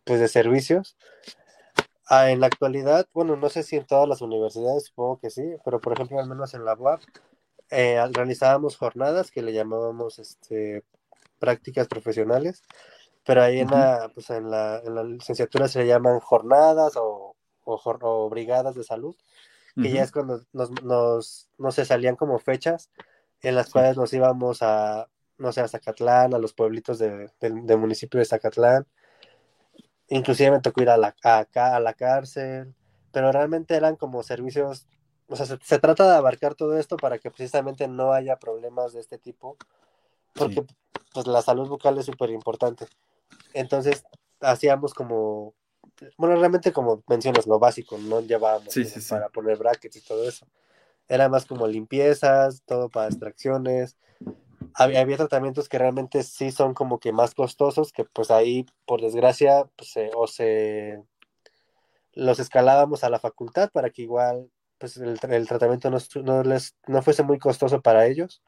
[0.04, 0.98] pues, de servicios.
[2.08, 5.44] Ah, en la actualidad, bueno, no sé si en todas las universidades, supongo que sí,
[5.64, 7.02] pero por ejemplo, al menos en la UAP,
[7.70, 10.84] eh, realizábamos jornadas que le llamábamos este,
[11.38, 12.64] prácticas profesionales,
[13.26, 17.36] pero ahí en, la, pues en, la, en la licenciatura se le llaman jornadas o,
[17.64, 19.16] o, brigadas de salud,
[19.82, 22.90] que ya es cuando nos, nos, no sé, salían como fechas
[23.42, 27.78] en las cuales nos íbamos a, no sé, a Zacatlán, a los pueblitos de, del
[27.78, 28.86] municipio de Zacatlán.
[30.10, 32.74] Inclusive me tocó ir a la, a, a la cárcel,
[33.12, 34.88] pero realmente eran como servicios,
[35.28, 39.02] o sea, se, trata de abarcar todo esto para que precisamente no haya problemas de
[39.02, 39.58] este tipo,
[40.34, 40.66] porque
[41.14, 42.88] pues la salud bucal es súper importante.
[43.54, 44.04] Entonces
[44.40, 45.56] hacíamos como,
[46.18, 48.74] bueno, realmente como mencionas, lo básico, no llevábamos
[49.10, 50.48] para poner brackets y todo eso.
[51.08, 53.98] Era más como limpiezas, todo para extracciones.
[54.76, 59.70] Había, tratamientos que realmente sí son como que más costosos, que pues ahí, por desgracia,
[59.76, 61.04] pues, o se
[62.14, 67.02] los escalábamos a la facultad para que igual pues el, tratamiento no, no, les, no
[67.02, 68.42] fuese muy costoso para ellos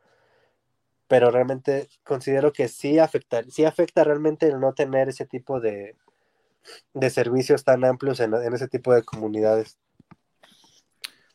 [1.07, 5.95] pero realmente considero que sí afecta, sí afecta realmente el no tener ese tipo de,
[7.09, 9.77] servicios tan amplios en, ese tipo de comunidades.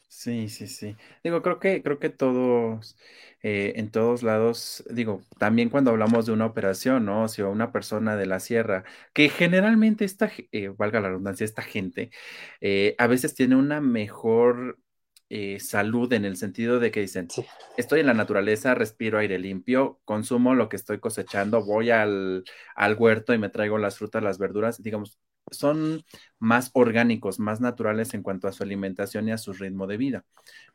[0.08, 0.96] Sí, sí, sí.
[1.24, 2.98] Digo, creo que, creo que todos,
[3.42, 7.26] eh, en todos lados, digo, también cuando hablamos de una operación, ¿no?
[7.28, 12.10] Si una persona de la sierra, que generalmente esta, eh, valga la redundancia, esta gente,
[12.60, 14.78] eh, a veces tiene una mejor
[15.30, 19.38] eh, salud en el sentido de que dicen, Sí, estoy en la naturaleza, respiro aire
[19.38, 24.22] limpio, consumo lo que estoy cosechando, voy al, al huerto y me traigo las frutas,
[24.22, 25.18] las verduras, digamos,
[25.52, 26.04] son
[26.38, 30.24] más orgánicos, más naturales en cuanto a su alimentación y a su ritmo de vida,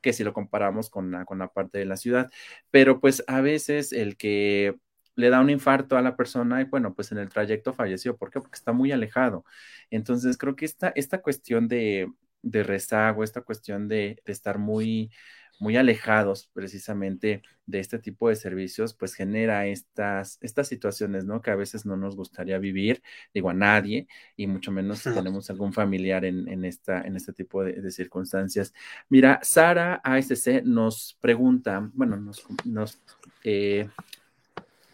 [0.02, 2.32] que si lo comparamos con la, con la parte de la ciudad.
[2.72, 4.76] Pero pues a veces el que
[5.16, 8.18] le da un infarto a la persona y bueno, pues en el trayecto falleció.
[8.18, 8.40] ¿Por qué?
[8.40, 9.46] Porque está muy alejado.
[9.90, 12.12] Entonces creo que esta, esta cuestión de,
[12.46, 15.12] de rezago, esta cuestión de, de estar muy,
[15.60, 21.42] muy alejados precisamente de este tipo de servicios, pues genera estas, estas situaciones, ¿no?
[21.42, 23.02] Que a veces no nos gustaría vivir,
[23.34, 27.34] digo a nadie, y mucho menos si tenemos algún familiar en, en esta, en este
[27.34, 28.74] tipo de, de circunstancias.
[29.10, 33.02] Mira, Sara ASC nos pregunta, bueno, nos, nos
[33.44, 33.90] eh,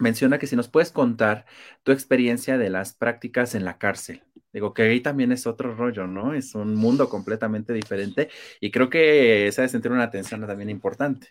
[0.02, 1.46] menciona que si nos puedes contar
[1.84, 4.24] tu experiencia de las prácticas en la cárcel.
[4.54, 6.34] Digo que ahí también es otro rollo, ¿no?
[6.34, 10.70] Es un mundo completamente diferente y creo que se ha de sentir una atención también
[10.70, 11.30] importante.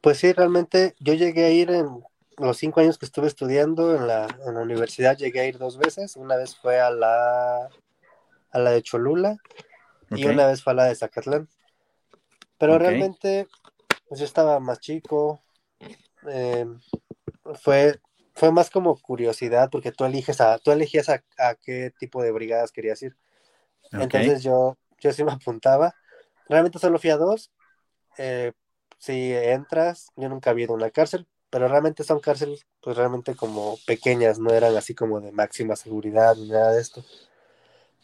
[0.00, 1.86] Pues sí, realmente yo llegué a ir en
[2.38, 5.78] los cinco años que estuve estudiando en la, en la universidad, llegué a ir dos
[5.78, 6.16] veces.
[6.16, 7.68] Una vez fue a la,
[8.52, 9.36] a la de Cholula
[10.14, 11.48] y una vez fue a la de Zacatlán.
[12.58, 13.46] Pero realmente,
[14.08, 15.42] pues yo estaba más chico.
[16.28, 16.66] eh,
[17.60, 18.00] fue,
[18.34, 22.32] fue más como curiosidad porque tú eliges a, tú elegías a, a qué tipo de
[22.32, 23.16] brigadas querías ir.
[23.92, 25.94] Entonces yo, yo sí me apuntaba.
[26.48, 27.50] Realmente solo fui a dos.
[28.18, 28.52] Eh,
[28.98, 33.34] si entras, yo nunca había ido a una cárcel, pero realmente son cárceles, pues realmente
[33.34, 37.04] como pequeñas, no eran así como de máxima seguridad ni nada de esto.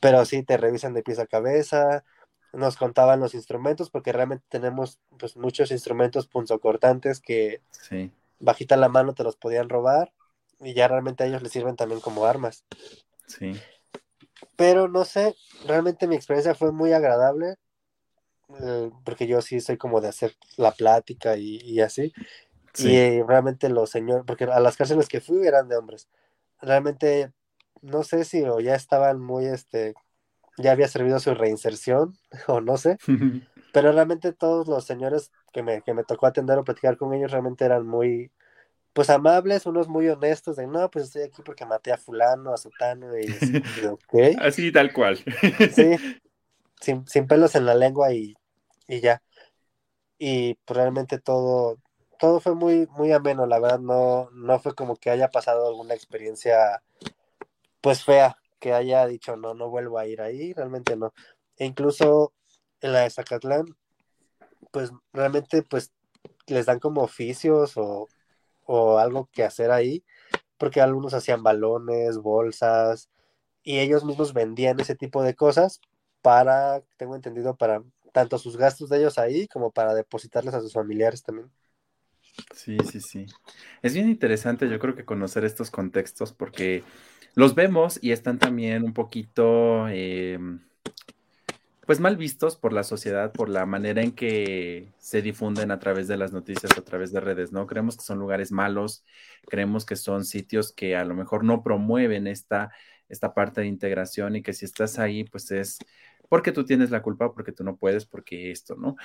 [0.00, 2.04] Pero sí te revisan de pies a cabeza,
[2.52, 8.88] nos contaban los instrumentos, porque realmente tenemos pues muchos instrumentos punzocortantes que sí, bajita la
[8.88, 10.12] mano te los podían robar
[10.60, 12.64] y ya realmente a ellos les sirven también como armas.
[13.26, 13.52] sí,
[14.56, 15.34] Pero no sé,
[15.66, 17.54] realmente mi experiencia fue muy agradable,
[18.60, 22.12] eh, porque yo sí soy como de hacer la plática y, y así.
[22.76, 26.08] Y sí, eh, realmente los señores, porque a las cárceles que fui eran de hombres.
[26.60, 27.32] Realmente
[27.82, 29.94] no sé si o ya estaban muy, este,
[30.58, 32.98] ya había servido su reinserción o no sé,
[33.72, 37.30] pero realmente todos los señores que me, que me tocó atender o platicar con ellos
[37.30, 38.30] realmente eran muy,
[38.92, 42.56] pues amables, unos muy honestos de, no, pues estoy aquí porque maté a fulano, a
[42.56, 43.26] sutano y
[44.40, 45.18] así tal cual.
[45.72, 45.96] sí,
[46.80, 48.34] sin, sin pelos en la lengua y,
[48.86, 49.22] y ya.
[50.18, 51.78] Y pues, realmente todo,
[52.18, 55.94] todo fue muy, muy ameno, la verdad, no, no fue como que haya pasado alguna
[55.94, 56.82] experiencia
[57.80, 61.12] pues fea, que haya dicho no, no vuelvo a ir ahí, realmente no.
[61.56, 62.32] E incluso
[62.80, 63.66] en la de Zacatlán,
[64.70, 65.92] pues realmente pues
[66.46, 68.08] les dan como oficios o,
[68.64, 70.04] o algo que hacer ahí,
[70.58, 73.10] porque algunos hacían balones, bolsas,
[73.62, 75.80] y ellos mismos vendían ese tipo de cosas
[76.22, 80.72] para, tengo entendido, para tanto sus gastos de ellos ahí como para depositarles a sus
[80.72, 81.50] familiares también.
[82.54, 83.26] Sí, sí, sí.
[83.82, 86.82] Es bien interesante, yo creo que conocer estos contextos porque
[87.34, 90.38] los vemos y están también un poquito, eh,
[91.88, 96.06] pues mal vistos por la sociedad, por la manera en que se difunden a través
[96.06, 97.66] de las noticias, a través de redes, ¿no?
[97.66, 99.06] Creemos que son lugares malos,
[99.48, 102.70] creemos que son sitios que a lo mejor no promueven esta,
[103.08, 105.78] esta parte de integración y que si estás ahí, pues es
[106.28, 108.96] porque tú tienes la culpa, porque tú no puedes, porque esto, ¿no?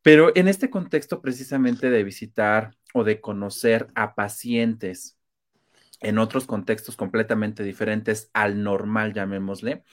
[0.00, 5.18] Pero en este contexto precisamente de visitar o de conocer a pacientes
[6.00, 9.84] en otros contextos completamente diferentes al normal, llamémosle,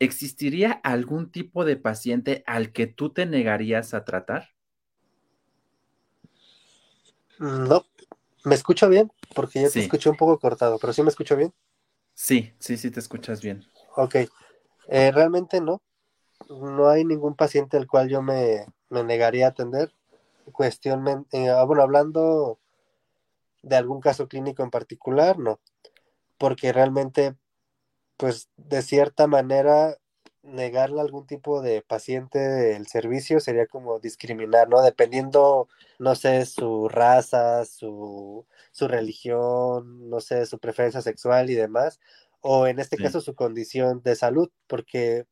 [0.00, 4.50] ¿existiría algún tipo de paciente al que tú te negarías a tratar?
[7.40, 7.84] No,
[8.44, 9.12] ¿me escucho bien?
[9.34, 11.52] Porque yo te Sí, escuché un poco cortado, pero sí me escucho bien.
[12.14, 13.66] sí, sí, sí, te escuchas bien.
[13.96, 14.14] Ok,
[14.88, 15.82] eh, realmente no.
[16.50, 19.92] No hay ningún paciente al cual yo me, me negaría a atender.
[20.52, 22.58] Cuestión, eh, ah, bueno, hablando
[23.62, 25.60] de algún caso clínico en particular, no,
[26.38, 27.36] porque realmente,
[28.18, 29.98] pues, de cierta manera,
[30.42, 34.82] negarle a algún tipo de paciente el servicio sería como discriminar, ¿no?
[34.82, 35.68] Dependiendo,
[36.00, 42.00] no sé, su raza, su, su religión, no sé, su preferencia sexual y demás,
[42.42, 45.26] o en este Sí, caso su condición de salud, porque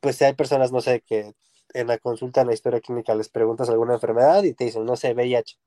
[0.00, 1.34] pues si hay personas, no sé, que
[1.74, 4.96] en la consulta en la historia clínica les preguntas alguna enfermedad y te dicen, no
[4.96, 5.58] sé, VIH.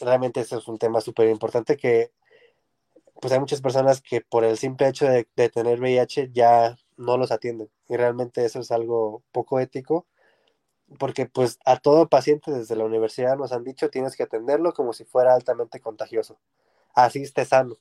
[0.00, 2.12] Realmente eso es un tema súper importante que
[3.22, 7.16] pues hay muchas personas que por el simple hecho de, de tener VIH ya no
[7.16, 7.70] los atienden.
[7.88, 10.08] Y realmente eso es algo poco ético
[10.98, 14.92] porque pues a todo paciente desde la universidad nos han dicho tienes que atenderlo como
[14.92, 16.40] si fuera altamente contagioso.
[16.94, 17.76] Así esté sano.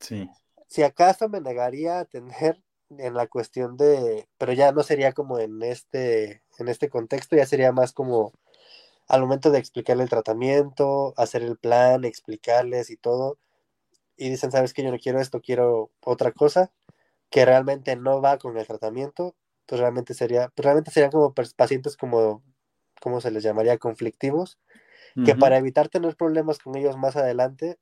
[0.00, 0.28] Sí.
[0.66, 2.60] Si acaso me negaría a atender
[2.90, 7.46] en la cuestión de, pero ya no sería como en este, en este contexto, ya
[7.46, 8.32] sería más como
[9.06, 13.38] al momento de explicarle el tratamiento, hacer el plan, explicarles y todo,
[14.20, 16.70] y dicen, sabes que yo no quiero esto, quiero otra cosa,
[17.30, 21.96] que realmente no va con el tratamiento, pues realmente sería, pues realmente serían como pacientes
[21.96, 22.42] como,
[23.00, 23.78] ¿cómo se les llamaría?
[23.78, 24.58] Conflictivos,
[25.24, 27.78] que para evitar tener problemas con ellos más adelante,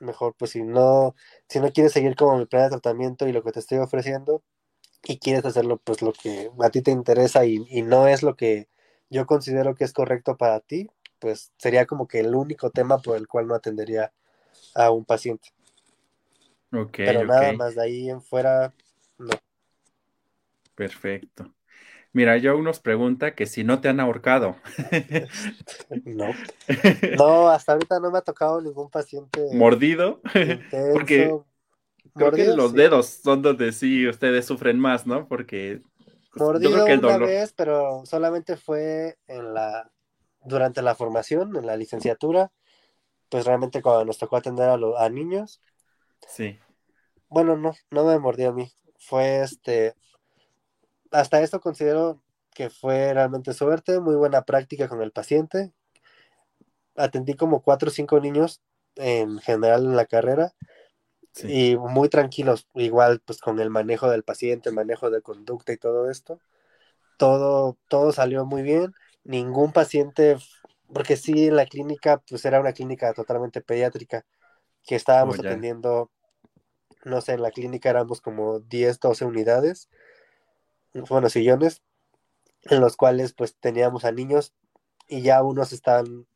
[0.00, 1.14] mejor pues si no,
[1.48, 4.42] si no quieres seguir como mi plan de tratamiento y lo que te estoy ofreciendo
[5.04, 8.68] y quieres hacerlo pues lo que a ti te interesa y, no es lo que
[9.10, 13.16] yo considero que es correcto para ti, pues sería como que el único tema por
[13.16, 14.12] el cual no atendería
[14.74, 15.50] a un paciente.
[16.70, 18.72] Pero nada más de ahí en fuera,
[19.18, 19.30] no.
[20.74, 21.52] Perfecto.
[22.12, 24.56] Mira, yo nos pregunta que si no te han ahorcado.
[26.04, 26.30] no.
[27.16, 29.46] No, hasta ahorita no me ha tocado ningún paciente.
[29.52, 30.20] ¿Mordido?
[30.92, 31.34] Porque
[32.14, 35.28] creo que los dedos son donde sí ustedes sufren más, ¿no?
[35.28, 35.80] Porque.
[36.32, 39.90] Pues, Mordido una vez, pero solamente fue en la.
[40.44, 42.50] durante la formación, en la licenciatura.
[43.28, 45.60] Pues realmente cuando nos tocó atender a, a niños.
[46.26, 46.58] Sí.
[47.28, 48.72] Bueno, no, no me mordió a mí.
[48.98, 49.94] Fue este
[51.10, 52.20] hasta esto considero
[52.54, 55.72] que fue realmente suerte, muy buena práctica con el paciente.
[56.96, 58.60] Atendí como cuatro o cinco niños
[58.96, 60.52] en general en la carrera
[61.44, 65.76] y muy tranquilos, igual pues con el manejo del paciente, el manejo de conducta y
[65.76, 66.40] todo esto.
[67.16, 68.92] Todo, todo salió muy bien.
[69.22, 70.36] Ningún paciente,
[70.92, 74.24] porque sí, en la clínica, pues era una clínica totalmente pediátrica
[74.88, 76.10] que estábamos oh, atendiendo,
[77.04, 79.88] no sé, en la clínica éramos como 10, 12 unidades
[81.08, 81.82] bueno, sillones
[82.64, 84.54] en los cuales pues teníamos a niños
[85.08, 86.26] y ya unos están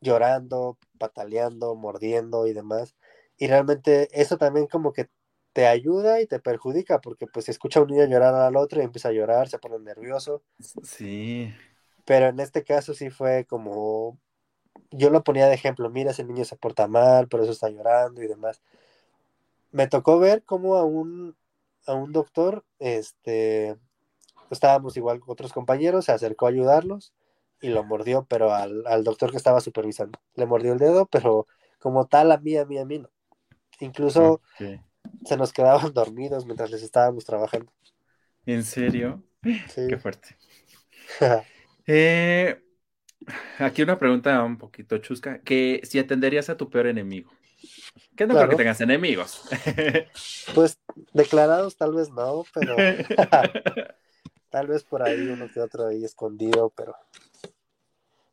[0.00, 2.94] llorando, pataleando, mordiendo y demás.
[3.38, 5.08] Y realmente eso también como que
[5.52, 8.84] te ayuda y te perjudica porque pues escucha a un niño llorar al otro y
[8.84, 10.42] empieza a llorar, se pone nervioso.
[10.82, 11.52] Sí.
[12.04, 14.18] Pero en este caso sí fue como,
[14.90, 18.22] yo lo ponía de ejemplo, mira, ese niño se porta mal, por eso está llorando
[18.22, 18.62] y demás.
[19.70, 21.36] Me tocó ver cómo a un,
[21.86, 23.76] a un doctor, este,
[24.50, 27.12] estábamos igual con otros compañeros, se acercó a ayudarlos
[27.60, 30.18] y lo mordió, pero al, doctor que estaba supervisando.
[30.34, 31.46] Le mordió el dedo, pero
[31.78, 33.10] como tal, a mí, a mí, a mí no.
[33.80, 34.40] Incluso
[35.24, 37.72] se nos quedaban dormidos mientras les estábamos trabajando.
[38.46, 39.22] ¿En serio?
[39.42, 39.86] Sí.
[39.88, 40.36] Qué fuerte.
[41.86, 42.63] Eh,
[43.58, 47.30] aquí una pregunta un poquito chusca, que si atenderías a tu peor enemigo.
[48.16, 49.48] ¿Qué no creo que tengas enemigos?
[50.54, 50.78] pues
[51.12, 52.76] declarados tal vez no, pero
[54.54, 56.94] Tal vez por ahí uno que otro ahí escondido, pero.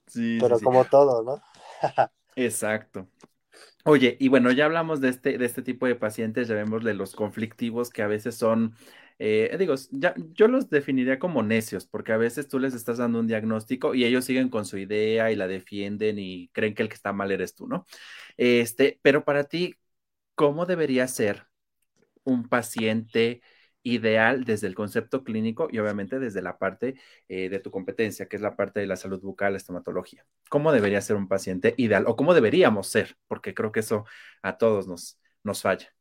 [0.06, 0.38] Sí.
[0.39, 1.41] Pero como todo, ¿no?
[2.36, 3.08] Exacto.
[3.86, 6.93] Oye, y bueno, ya hablamos de este, de este tipo de pacientes, ya vemos de
[6.93, 8.75] los conflictivos que a veces son,
[9.19, 13.19] eh, digo, ya, yo los definiría como necios, porque a veces tú les estás dando
[13.19, 16.89] un diagnóstico y ellos siguen con su idea y la defienden y creen que el
[16.89, 17.86] que está mal eres tú, ¿no?
[18.38, 19.76] Este, pero para ti,
[20.36, 21.47] ¿cómo debería ser
[22.24, 23.41] un paciente?
[23.84, 26.95] ideal desde el concepto clínico y obviamente desde la parte
[27.28, 30.26] eh, de tu competencia, que es la parte de la salud bucal, la estomatología.
[30.50, 33.17] ¿Cómo debería ser un paciente ideal o cómo deberíamos ser?
[33.28, 34.06] Porque creo que eso
[34.41, 35.93] a todos nos, nos falla.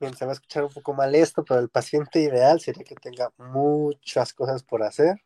[0.00, 2.94] Bien, se va a escuchar un poco mal esto, pero el paciente ideal sería que
[2.94, 5.22] tenga muchas cosas por hacer.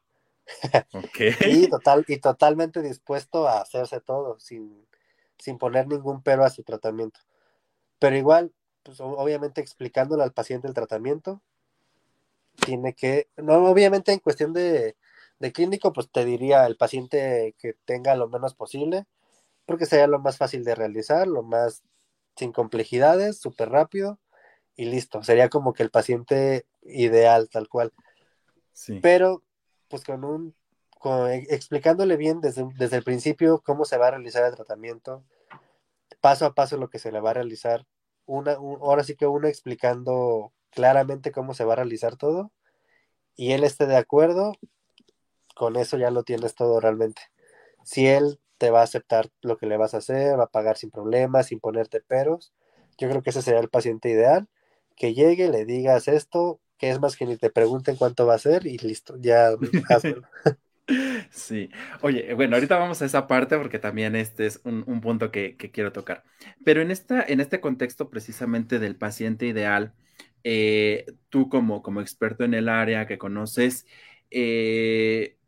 [1.46, 4.84] y, total, y totalmente dispuesto a hacerse todo, sin,
[5.38, 7.20] sin poner ningún pero a su tratamiento.
[8.00, 11.40] Pero igual, pues obviamente explicándole al paciente el tratamiento,
[12.66, 14.96] tiene que, no, obviamente en cuestión de,
[15.52, 19.06] clínico, pues te diría el paciente que tenga lo menos posible,
[19.66, 21.84] porque sería lo más fácil de realizar, lo más
[22.37, 24.18] sin complejidades, súper rápido
[24.76, 25.22] y listo.
[25.22, 27.92] Sería como que el paciente ideal, tal cual.
[28.72, 28.98] Sí.
[29.00, 29.42] Pero,
[29.88, 30.54] pues con un,
[30.98, 35.24] con, explicándole bien desde, desde el principio cómo se va a realizar el tratamiento,
[36.20, 37.87] paso a paso lo que se le va a realizar,
[38.26, 42.50] una, ahora sí que uno explicando claramente cómo se va a realizar todo
[43.37, 44.54] y él esté de acuerdo,
[45.54, 47.22] con eso ya lo tienes todo realmente.
[47.84, 50.76] Si él te va a aceptar lo que le vas a hacer, va a pagar
[50.76, 52.52] sin problemas, sin ponerte peros,
[52.96, 54.48] yo creo que ese sería el paciente ideal,
[54.97, 58.38] que llegue, le digas esto, que es más que ni te pregunten cuánto va a
[58.38, 59.51] ser y listo, ya.
[61.31, 61.71] Sí,
[62.03, 65.71] oye, bueno, ahorita vamos a esa parte porque también este es un, punto que, que,
[65.71, 66.25] quiero tocar.
[66.63, 69.95] Pero en, esta, en este contexto precisamente del paciente ideal,
[70.45, 73.87] eh, tú como, como experto en el área que conoces,
[74.31, 75.38] eh,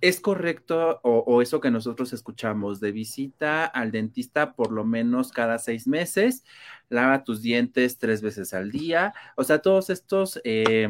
[0.00, 5.58] ¿Es correcto o, eso que nosotros escuchamos de visita al dentista por lo menos cada
[5.58, 6.44] seis meses?
[6.88, 9.12] Lava tus dientes tres veces al día.
[9.36, 10.88] O sea, todos estos, eh,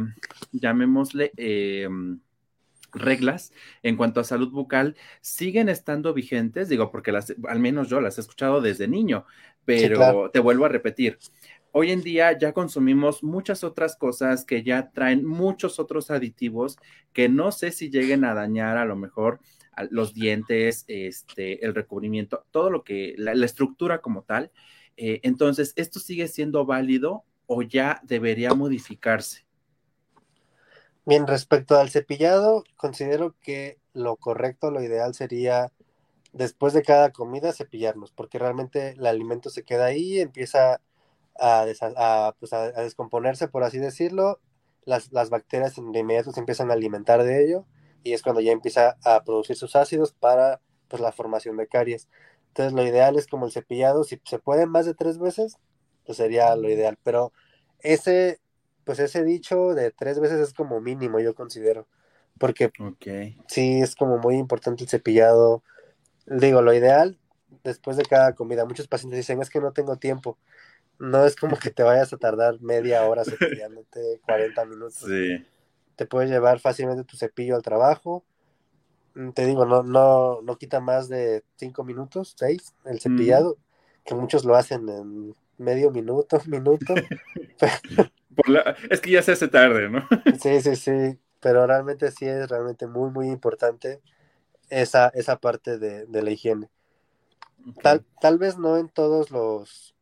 [0.53, 1.89] llamémosle, eh,
[2.93, 3.53] reglas
[3.83, 8.19] en cuanto a salud bucal siguen estando vigentes, digo, porque las, al menos yo las
[8.19, 9.25] he escuchado desde niño,
[9.65, 11.19] pero te vuelvo a repetir,
[11.79, 16.77] hoy en día ya consumimos muchas otras cosas que ya traen muchos otros aditivos
[17.13, 19.39] que no sé si lleguen a dañar a lo mejor
[19.91, 24.51] los dientes, este, el recubrimiento, todo lo que, la, estructura como tal.
[24.97, 29.47] Eh, entonces, ¿esto sigue siendo válido o ya debería modificarse?
[31.07, 35.71] Bien, respecto al cepillado, considero que lo correcto, lo ideal sería
[36.33, 40.81] después de cada comida cepillarnos, porque realmente el alimento se queda ahí, empieza
[41.39, 44.41] a, pues, descomponerse, por así decirlo,
[44.85, 47.67] las, bacterias de inmediato se empiezan a alimentar de ello
[48.03, 52.09] y es cuando ya empieza a producir sus ácidos para pues, la formación de caries.
[52.49, 55.59] Entonces lo ideal es como el cepillado, si se puede más de tres veces,
[56.07, 57.33] pues sería lo ideal, pero
[57.81, 58.41] ese
[58.89, 61.87] pues ese dicho de tres veces es como mínimo, yo considero.
[62.39, 62.71] Porque
[63.47, 65.63] sí es como muy importante el cepillado.
[66.25, 67.19] Digo, lo ideal
[67.65, 68.65] después de cada comida.
[68.65, 70.39] Muchos pacientes dicen, es que no tengo tiempo.
[70.99, 75.05] No es como que te vayas a tardar media hora cepillándote, 40 minutos.
[75.07, 75.45] Sí.
[75.97, 78.25] Te puedes llevar fácilmente tu cepillo al trabajo.
[79.15, 83.59] Mm, te digo, no, no, no quita más de cinco minutos, seis, el cepillado,
[84.05, 86.95] que muchos lo hacen en medio minuto, minuto.
[88.91, 90.07] es que ya se hace tarde, ¿no?
[90.41, 94.01] sí, sí, sí, pero realmente sí es realmente muy, muy importante
[94.71, 96.71] esa, esa parte de, la higiene.
[97.83, 99.95] Tal, tal vez no en todos los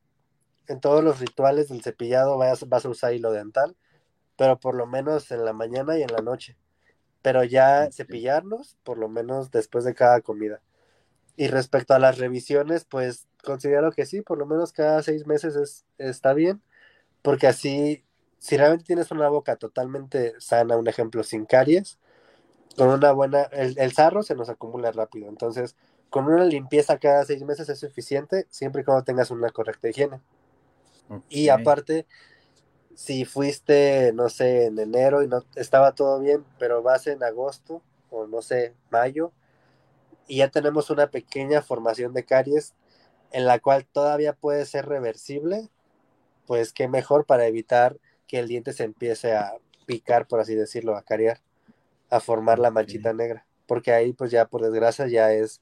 [0.69, 3.77] en todos los rituales del cepillado vas, vas a usar hilo dental,
[4.37, 6.57] pero por lo menos en la mañana y en la noche.
[7.23, 10.61] Pero ya cepillarnos, por lo menos después de cada comida.
[11.37, 15.57] Y respecto a las revisiones, pues considero que sí, por lo menos cada seis meses
[15.57, 16.63] es, está bien,
[17.23, 18.05] porque así
[18.39, 21.99] si realmente tienes una boca totalmente sana, un ejemplo, sin caries,
[22.77, 25.77] con una buena, el, sarro se nos acumula rápido, entonces
[26.11, 30.21] con una limpieza cada seis meses es suficiente, siempre y cuando tengas una correcta higiene.
[31.29, 32.07] Y aparte,
[32.95, 37.83] si fuiste, no sé, en enero y no estaba todo bien, pero vas en agosto
[38.11, 39.33] o no sé, mayo,
[40.27, 42.75] y ya tenemos una pequeña formación de caries
[43.33, 45.71] en la cual todavía puede ser reversible,
[46.47, 49.55] pues qué mejor para evitar que el diente se empiece a
[49.87, 51.41] picar, por así decirlo, a cariar,
[52.11, 53.47] a formar la manchita negra.
[53.67, 55.61] Porque ahí, pues ya por desgracia, ya es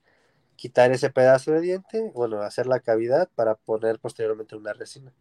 [0.57, 5.13] quitar ese pedazo de diente, bueno, hacer la cavidad para poner posteriormente una resina.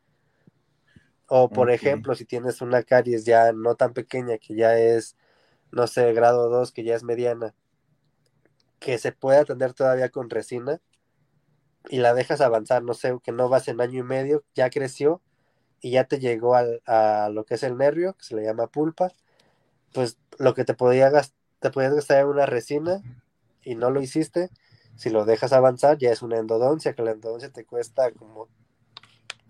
[1.35, 5.15] O, por ejemplo, si tienes una caries ya no tan pequeña, que ya es,
[5.71, 7.55] no sé, grado 2, que ya es mediana,
[8.77, 10.79] que se puede atender todavía con resina
[11.89, 15.23] y la dejas avanzar, no sé, que no vas en año y medio, ya creció,
[15.81, 19.11] y ya te llegó a lo que es el nervio, que se le llama pulpa,
[19.91, 21.11] pues lo que te podía
[21.57, 23.01] te podías gastar en una resina
[23.63, 24.51] y no lo hiciste,
[24.97, 28.49] si lo dejas avanzar ya es una endodoncia, que la endodoncia te cuesta como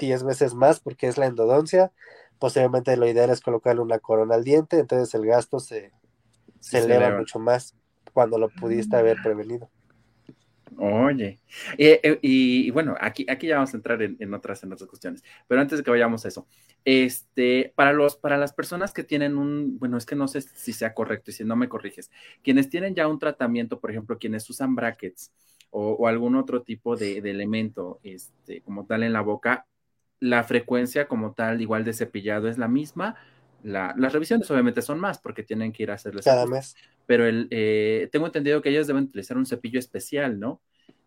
[0.05, 1.91] 10 veces más porque es la endodoncia.
[2.39, 5.91] Posteriormente lo ideal es colocarle una corona al diente, entonces el gasto se,
[6.59, 7.75] se, eleva, mucho más
[8.11, 9.69] cuando lo pudiste haber prevenido.
[10.77, 11.39] Oye,
[11.77, 15.61] eh, y, bueno, aquí, aquí ya vamos a entrar en, otras, en otras cuestiones, pero
[15.61, 16.47] antes de que vayamos a eso,
[16.83, 20.73] este, para los, para las personas que tienen un, bueno, es que no sé si
[20.73, 22.11] sea correcto y si no me corriges,
[22.43, 25.31] quienes tienen ya un tratamiento, por ejemplo, quienes usan brackets
[25.69, 29.65] o, algún otro tipo de, elemento, este, como tal en la boca,
[30.23, 33.15] la frecuencia como tal, igual de cepillado, es la misma.
[33.63, 37.47] las revisiones obviamente son más porque tienen que ir a hacerles cada mes pero el,
[37.51, 40.61] eh, tengo entendido que ellos deben utilizar un cepillo especial, ¿no?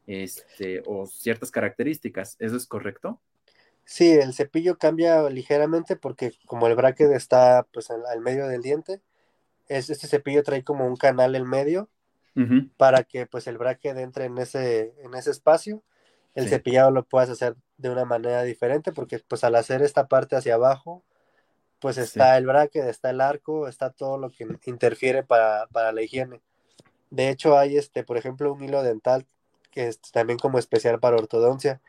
[0.07, 3.21] Este, o ciertas características, ¿eso es correcto?
[3.85, 9.01] Sí, el cepillo cambia ligeramente porque como el bracket está pues al medio del diente,
[9.69, 11.89] es, este cepillo trae como un canal en medio
[12.77, 15.83] para que pues el bracket entre en ese, en ese espacio.
[16.37, 20.37] El cepillado lo puedes hacer de una manera diferente porque pues al hacer esta parte
[20.37, 21.03] hacia abajo,
[21.81, 26.43] pues está el bracket, está el arco, está todo lo que interfiere para, la higiene.
[27.11, 29.27] De hecho, hay este, por ejemplo, un hilo dental
[29.71, 31.81] que es también como especial para ortodoncia,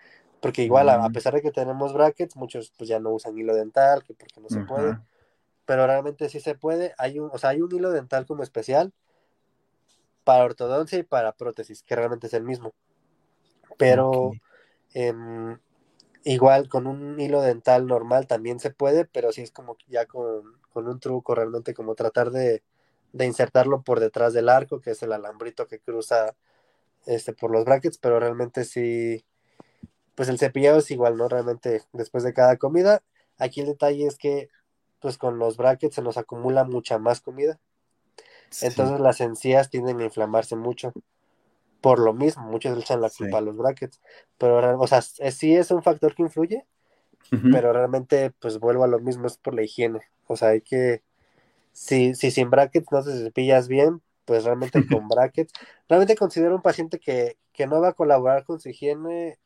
[0.42, 1.14] porque igual a, mm.
[1.14, 4.50] pesar de que tenemos brackets, muchos pues ya no usan hilo dental, que porque no
[4.50, 4.98] se puede,
[5.66, 6.94] pero realmente sí se puede.
[6.98, 8.94] Hay un, o sea, hay un hilo dental como especial
[10.24, 12.74] para ortodoncia y para prótesis, que realmente es el mismo.
[13.78, 14.32] Pero
[14.94, 15.58] em,
[16.28, 20.58] Igual con un hilo dental normal también se puede, pero sí es como ya con,
[20.74, 22.64] un truco realmente como tratar de,
[23.14, 26.36] de insertarlo por detrás del arco, que es el alambrito que cruza
[27.06, 29.24] este, por los brackets, pero realmente sí,
[30.16, 31.30] pues el cepillado es igual, ¿no?
[31.30, 33.04] Realmente después de cada comida.
[33.38, 34.50] Aquí el detalle es que,
[35.00, 37.58] pues con los brackets se nos acumula mucha más comida.
[38.62, 40.92] Entonces las encías tienden a inflamarse mucho.
[41.82, 44.02] Por lo mismo, muchos le echan la culpa a los brackets.
[44.38, 46.66] Pero, o sea, sí es un factor que influye,
[47.50, 50.02] pero realmente, pues vuelvo a lo mismo, es por la higiene.
[50.28, 51.04] O sea, hay que,
[51.74, 55.54] si, si sin brackets no te cepillas bien, pues realmente con brackets.
[55.90, 59.40] Realmente considero un paciente que, que no va a colaborar con su higiene,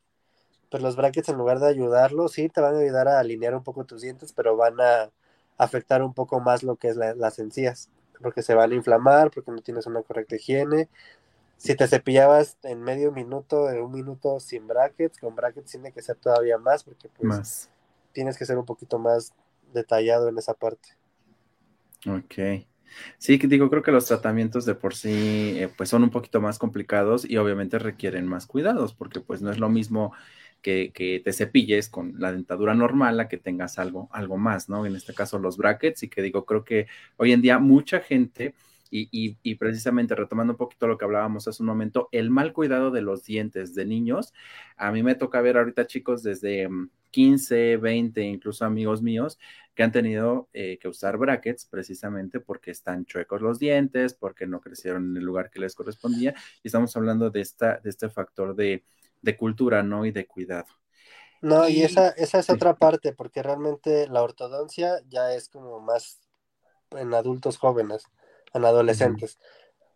[0.69, 3.63] pues los brackets en lugar de ayudarlo, sí, te van a ayudar a alinear un
[3.63, 5.11] poco tus dientes, pero van a
[5.57, 7.89] afectar un poco más lo que es las encías,
[8.21, 10.89] porque se van a inflamar, porque no tienes una correcta higiene.
[11.61, 16.01] Si te cepillabas en medio minuto, en un minuto sin brackets, con brackets tiene que
[16.01, 17.69] ser todavía más, porque pues
[18.13, 19.31] tienes que ser un poquito más
[19.71, 20.89] detallado en esa parte.
[22.07, 22.65] Ok.
[23.19, 26.57] Sí, digo, creo que los tratamientos de por sí eh, pues son un poquito más
[26.57, 30.13] complicados y obviamente requieren más cuidados porque pues no es lo mismo
[30.63, 34.87] que, que, te cepilles con la dentadura normal a que tengas algo, algo más, ¿no?
[34.87, 36.87] En este caso los brackets y que digo, creo que
[37.17, 38.55] hoy en día mucha gente
[38.91, 43.01] y, precisamente retomando un poquito lo que hablábamos hace un momento, el mal cuidado de
[43.01, 44.33] los dientes de niños,
[44.75, 46.67] a mí me toca ver ahorita chicos desde
[47.11, 49.39] 15, mm, 20, incluso amigos míos
[49.73, 54.59] que han tenido eh, que usar brackets precisamente porque están chuecos los dientes, porque no
[54.59, 56.35] crecieron en el lugar que les correspondía.
[56.61, 58.83] Y estamos hablando de, esta, de este factor de,
[59.39, 60.05] cultura, ¿no?
[60.05, 60.67] Y de cuidado.
[61.41, 66.19] No, y, esa, esa es otra parte, porque realmente la ortodoncia ya es como más
[66.91, 68.03] en adultos jóvenes
[68.53, 69.39] en adolescentes.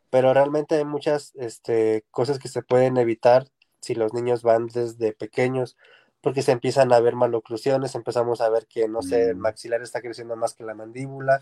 [0.09, 3.47] Pero realmente hay muchas este, cosas que se pueden evitar
[3.81, 5.77] si los niños van desde pequeños,
[6.21, 9.39] porque se empiezan a ver maloclusiones, empezamos a ver que, no sé, el mm.
[9.39, 11.39] maxilar está creciendo más que la mandíbula.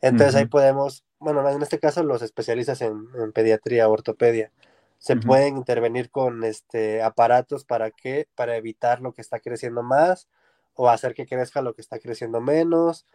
[0.00, 4.50] Entonces ahí podemos, bueno, en este caso los especialistas en, pediatría, ortopedia,
[4.98, 10.28] se pueden intervenir con este, aparatos para que, para evitar lo que está creciendo más
[10.72, 13.06] o hacer que crezca lo que está creciendo menos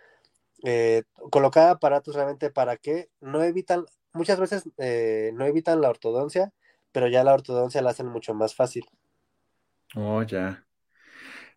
[0.63, 6.53] eh, colocar aparatos realmente para que no evitan, muchas veces eh, no evitan la ortodoncia,
[6.91, 8.85] pero ya la ortodoncia la hacen mucho más fácil.
[9.95, 10.65] Oh, ya.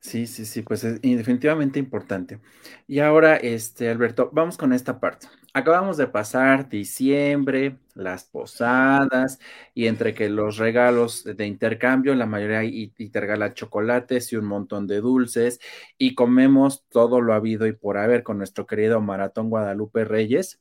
[0.05, 2.41] Sí, sí, sí, pues es definitivamente importante.
[2.89, 5.29] Y ahora, este, Alberto, vamos con esta parte.
[5.55, 9.39] Acabamos de pasar diciembre, las posadas,
[9.75, 15.01] y entre que los regalos de intercambio, la mayoría intergala chocolates y un montón de
[15.01, 15.61] dulces,
[15.99, 20.61] y comemos todo lo habido y por haber con nuestro querido Maratón Guadalupe Reyes,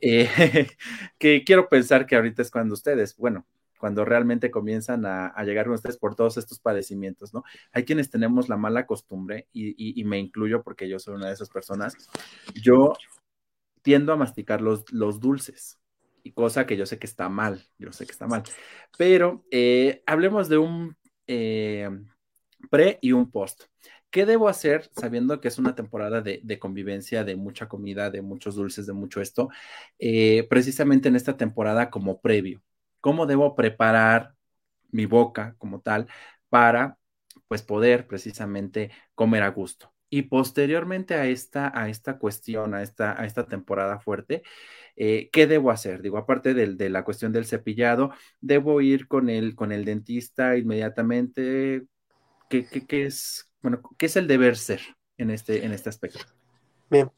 [0.00, 0.28] eh,
[1.18, 3.46] que quiero pensar que ahorita es cuando ustedes, bueno,
[3.78, 7.44] cuando realmente comienzan a, llegar ustedes por todos estos padecimientos, ¿no?
[7.72, 11.50] Hay quienes tenemos la mala costumbre, y, me incluyo porque yo soy una de esas
[11.50, 11.96] personas,
[12.54, 12.94] yo
[13.82, 14.84] tiendo a masticar los,
[15.20, 15.78] dulces,
[16.22, 18.42] y cosa que yo sé que está mal, yo sé que está mal,
[18.98, 20.96] pero eh, hablemos de un
[21.26, 21.88] eh,
[22.70, 23.64] pre y un post.
[24.10, 28.54] ¿Qué debo hacer sabiendo que es una temporada de, convivencia, de mucha comida, de muchos
[28.54, 29.50] dulces, de mucho esto,
[29.98, 32.62] eh, precisamente en esta temporada como previo?
[33.06, 34.34] Cómo debo preparar
[34.90, 36.08] mi boca como tal
[36.48, 36.98] para
[37.46, 39.92] pues poder precisamente comer a gusto.
[40.10, 44.42] Y posteriormente a esta, a esta cuestión, a esta, a esta temporada fuerte,
[44.96, 46.02] eh, ¿qué debo hacer?
[46.02, 51.84] Digo, aparte de la cuestión del cepillado, ¿debo ir con el, con el dentista inmediatamente?
[52.50, 54.80] ¿Qué, es, bueno, ¿qué es el deber ser
[55.16, 56.24] en este, en este aspecto?
[56.90, 57.08] Bien,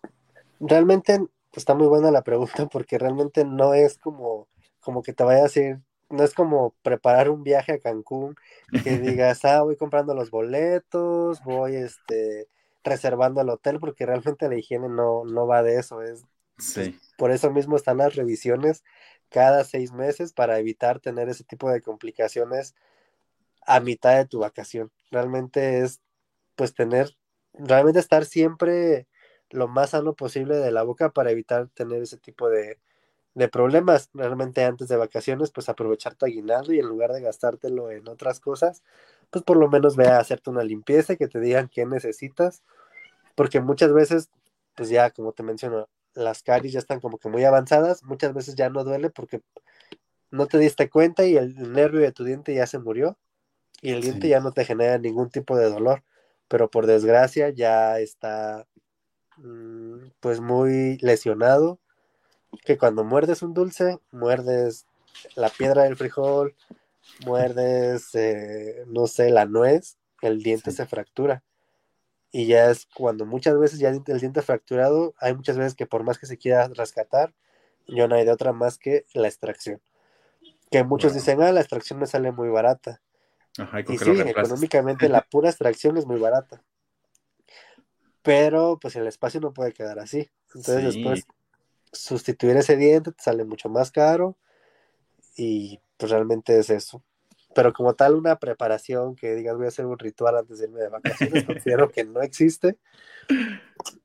[0.61, 1.18] realmente
[1.55, 4.49] está muy buena la pregunta porque realmente no es como
[4.89, 8.36] como que te vaya a decir, no es como preparar un viaje a Cancún,
[8.82, 12.49] que digas, ah, voy comprando los boletos, voy este
[12.82, 16.24] reservando el hotel, porque realmente la higiene no, no va de eso, es
[16.57, 16.99] sí.
[17.18, 18.82] por eso mismo están las revisiones
[19.28, 22.74] cada seis meses para evitar tener ese tipo de complicaciones
[23.66, 24.91] a mitad de tu vacación.
[25.11, 26.01] Realmente es
[26.57, 27.14] pues tener,
[27.53, 29.07] realmente estar siempre
[29.51, 32.78] lo más sano posible de la boca para evitar tener ese tipo de,
[33.39, 37.93] de problemas realmente antes de vacaciones, pues aprovechar tu aguinaldo y en lugar de gastártelo
[37.93, 38.82] en otras cosas,
[39.30, 42.64] pues por lo menos ve a hacerte una limpieza y que te digan qué necesitas,
[43.36, 44.28] porque muchas veces,
[44.74, 48.57] pues ya como te menciono, las caries ya están como que muy avanzadas, muchas veces
[48.57, 49.41] ya no duele porque
[50.32, 53.16] no te diste cuenta y el nervio de tu diente ya se murió
[53.80, 56.03] y el diente ya no te genera ningún tipo de dolor,
[56.49, 58.66] pero por desgracia ya está
[59.36, 61.78] mm, pues muy lesionado
[62.64, 64.86] que cuando muerdes un dulce, muerdes
[65.34, 66.55] la piedra del frijol,
[67.24, 71.42] muerdes, eh, no sé, la nuez, el diente se fractura.
[72.30, 76.05] Y ya es cuando muchas veces ya el diente fracturado, hay muchas veces que por
[76.05, 77.32] más que se quiera rescatar,
[77.86, 79.80] yo no hay de otra más que la extracción.
[80.70, 83.01] Que muchos dicen, ah, la extracción me sale muy barata.
[83.88, 86.62] y sí, económicamente la pura extracción es muy barata.
[88.20, 90.28] Pero pues el espacio no puede quedar así.
[90.55, 91.26] Entonces después
[91.93, 94.36] sustituir ese diente te sale mucho más caro
[95.36, 97.03] y pues realmente es eso.
[97.55, 100.80] Pero como tal, una preparación que digas voy a hacer un ritual antes de irme
[100.80, 102.78] de vacaciones, considero que no existe.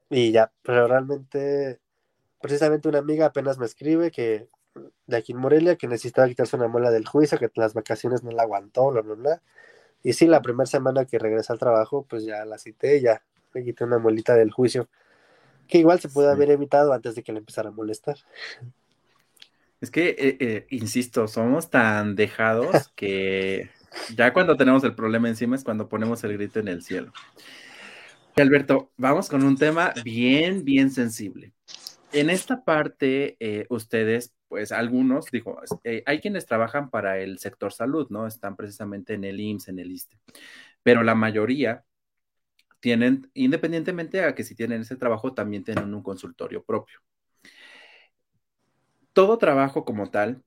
[0.10, 1.80] Y ya, pero realmente,
[2.42, 4.48] precisamente una amiga apenas me escribe que
[5.08, 8.32] de aquí en Morelia que necesitaba quitarse una muela del juicio, que las vacaciones no
[8.32, 9.42] la aguantó, bla, bla, bla.
[10.04, 13.24] Y sí, la primera semana que regresa al trabajo, pues ya la cité, ya
[13.54, 14.90] me quité una muelita del juicio,
[15.74, 18.16] que igual se puede haber evitado antes de que le empezara a molestar.
[19.82, 23.72] Es que, eh, eh, insisto, somos tan dejados que
[24.16, 27.12] ya cuando tenemos el problema encima es cuando ponemos el grito en el cielo.
[28.36, 31.54] Y Alberto, vamos con un tema bien, bien sensible.
[32.12, 35.60] En esta parte, eh, ustedes, pues algunos, digo,
[36.06, 38.28] hay quienes trabajan para el sector salud, ¿no?
[38.28, 40.20] Están precisamente en el IMSS, en el ISTE,
[40.84, 41.84] pero la mayoría
[42.84, 47.00] tienen, independientemente a que si tienen ese trabajo, también tienen un consultorio propio.
[49.14, 50.44] Todo trabajo como tal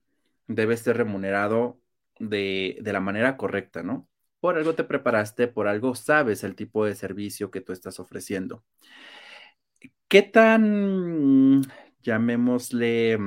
[0.47, 1.81] debe ser remunerado
[2.19, 4.07] de, la manera correcta, ¿no?
[4.41, 8.63] Por algo te preparaste, por algo sabes el tipo de servicio que tú estás ofreciendo.
[10.09, 11.63] ¿Qué tan,
[12.03, 13.19] llamémosle,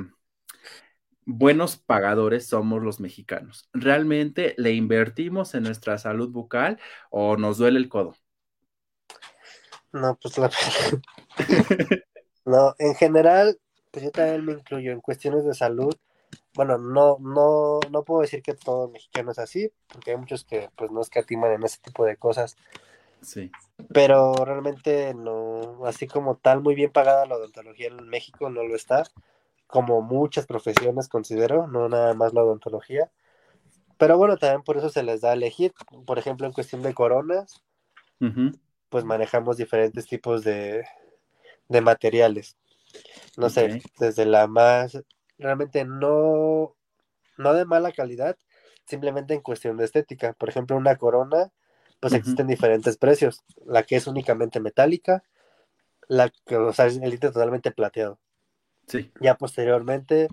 [1.24, 3.68] buenos pagadores somos los mexicanos?
[3.72, 6.78] ¿Realmente le invertimos en nuestra salud bucal
[7.10, 8.14] o nos duele el codo?
[9.92, 10.50] No, pues la
[12.44, 13.58] No, en general,
[13.90, 15.94] pues yo también me incluyo en cuestiones de salud.
[16.54, 20.68] Bueno, no, no, no puedo decir que todo mexicano es así, porque hay muchos que
[20.76, 22.56] pues no escatiman en ese tipo de cosas.
[23.20, 23.50] Sí.
[23.92, 28.74] Pero realmente no, así como tal, muy bien pagada la odontología en México no lo
[28.74, 29.04] está,
[29.66, 33.10] como muchas profesiones considero, no nada más la odontología.
[33.98, 35.74] Pero bueno, también por eso se les da a elegir.
[36.06, 37.62] Por ejemplo, en cuestión de coronas,
[38.90, 40.84] pues manejamos diferentes tipos de,
[41.68, 42.56] materiales.
[43.36, 45.00] No sé, desde la más,
[45.38, 46.76] realmente no,
[47.38, 48.36] no de mala calidad,
[48.86, 50.34] simplemente en cuestión de estética.
[50.34, 51.52] Por ejemplo, una corona,
[52.00, 53.44] pues existen diferentes precios.
[53.64, 55.22] La que es únicamente metálica,
[56.08, 58.18] la que, o sea, es el totalmente plateado.
[58.88, 59.12] Sí.
[59.20, 60.26] Ya posteriormente,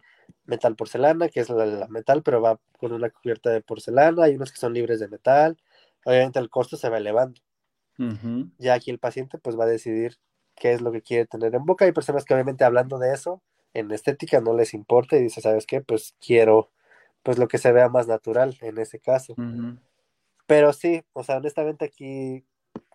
[0.46, 4.24] metal porcelana, que es la, metal, pero va con una cubierta de porcelana.
[4.24, 5.58] Hay unos que son libres de metal.
[6.04, 7.40] Obviamente el costo se va elevando.
[8.58, 10.18] Ya aquí el paciente pues va a decidir
[10.56, 11.86] qué es lo que quiere tener en boca.
[11.86, 13.42] Hay personas que obviamente hablando de eso,
[13.74, 15.82] en estética no les importa y dice, ¿sabes qué?
[15.82, 16.72] Pues quiero
[17.24, 19.36] pues lo que se vea más natural en ese caso.
[20.46, 22.46] Pero sí, o sea, honestamente aquí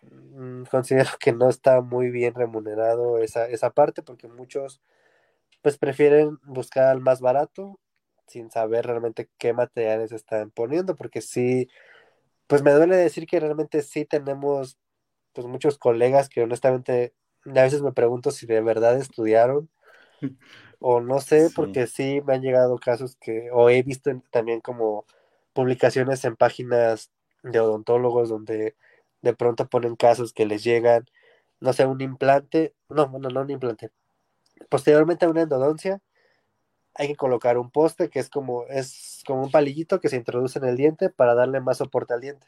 [0.01, 4.81] mm, considero que no está muy bien remunerado esa, esa parte porque muchos
[5.61, 7.79] pues prefieren buscar al más barato
[8.27, 11.69] sin saber realmente qué materiales están poniendo porque sí,
[12.47, 14.77] pues me duele decir que realmente sí tenemos
[15.33, 17.13] pues muchos colegas que honestamente
[17.45, 19.69] a veces me pregunto si de verdad estudiaron
[20.79, 25.05] o no sé, porque sí me han llegado casos que, o he visto también como
[25.53, 27.11] publicaciones en páginas
[27.43, 28.75] de odontólogos donde
[29.21, 31.05] de pronto ponen casos que les llegan,
[31.59, 33.91] no sé, un implante, no, bueno, no un implante.
[34.69, 36.01] Posteriormente a una endodoncia,
[36.95, 40.59] hay que colocar un poste que es como, es como un palillito que se introduce
[40.59, 42.47] en el diente para darle más soporte al diente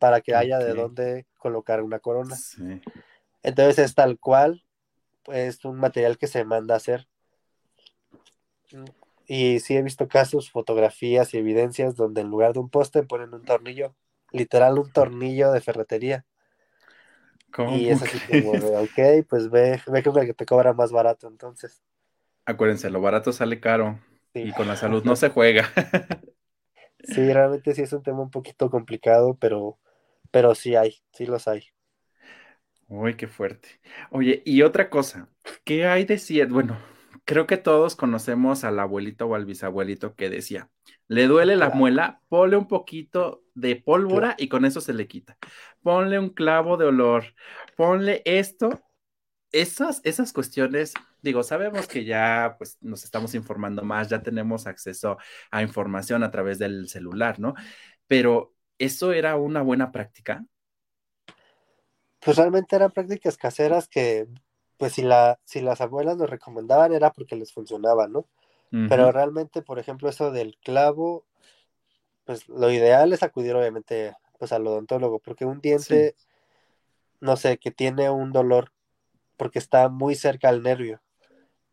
[0.00, 2.36] para que haya de dónde colocar una corona.
[3.42, 4.64] Entonces es tal cual,
[5.26, 7.06] es un material que se manda a hacer.
[9.26, 13.34] Y sí he visto casos, fotografías y evidencias donde en lugar de un poste ponen
[13.34, 13.94] un tornillo,
[14.32, 16.24] literal un tornillo de ferretería.
[17.72, 21.82] Y es así como ok, pues ve, ve que te cobra más barato entonces.
[22.46, 24.00] Acuérdense, lo barato sale caro
[24.32, 25.68] y con la salud no se juega.
[27.04, 29.78] sí, realmente sí es un tema un poquito complicado, pero
[30.30, 31.64] pero sí hay, sí los hay.
[32.88, 33.80] Uy, qué fuerte.
[34.10, 35.28] Oye, y otra cosa,
[35.64, 36.54] ¿qué hay de cierto?
[36.54, 36.76] Bueno,
[37.24, 40.68] creo que todos conocemos al abuelito o al bisabuelito que decía,
[41.06, 45.36] le duele la muela, ponle un poquito de pólvora y con eso se le quita.
[45.82, 47.24] Ponle un clavo de olor,
[47.76, 48.82] ponle esto.
[49.52, 55.18] Esas, esas cuestiones, digo, sabemos que ya pues nos estamos informando más, ya tenemos acceso
[55.50, 57.54] a información a través del celular, ¿no?
[58.06, 60.44] Pero ¿eso era una buena práctica?
[62.18, 64.26] Pues realmente eran prácticas caseras que,
[64.76, 68.26] pues si, la, si las abuelas lo recomendaban era porque les funcionaba, ¿no?
[68.88, 71.24] Pero realmente, por ejemplo, eso del clavo,
[72.24, 76.14] pues lo ideal es acudir obviamente pues al odontólogo, porque un diente,
[77.20, 78.72] no sé, que tiene un dolor
[79.36, 81.02] porque está muy cerca al nervio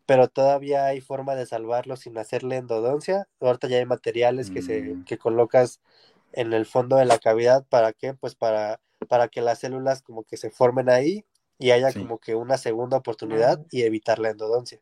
[0.07, 3.27] pero todavía hay forma de salvarlo sin hacerle endodoncia.
[3.41, 5.03] Ahorita ya hay materiales que se Mm.
[5.03, 5.81] que colocas
[6.37, 8.13] en el fondo de la cavidad, ¿para qué?
[8.13, 8.79] Pues para,
[9.09, 11.25] para que las células como que se formen ahí
[11.59, 11.99] y haya Sí.
[11.99, 14.79] como que una segunda oportunidad y evitar la endodoncia.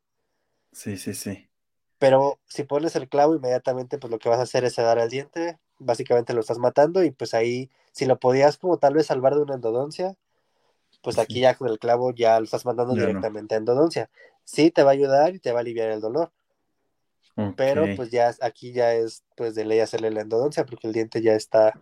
[0.72, 1.50] Sí, sí, sí.
[1.98, 5.10] Pero si pones el clavo, inmediatamente pues lo que vas a hacer es sedar el
[5.10, 9.36] diente, básicamente lo estás matando y pues ahí, si lo podías como tal vez salvar
[9.36, 10.16] de una endodoncia,
[11.04, 11.42] pues aquí Sí.
[11.42, 13.02] ya con el clavo ya lo estás mandando Ya no.
[13.02, 14.10] directamente a endodoncia.
[14.46, 16.32] Sí, te va a ayudar y te va a aliviar el dolor,
[17.56, 21.22] pero pues ya aquí ya es pues de ley hacerle la endodoncia porque el diente
[21.22, 21.82] ya está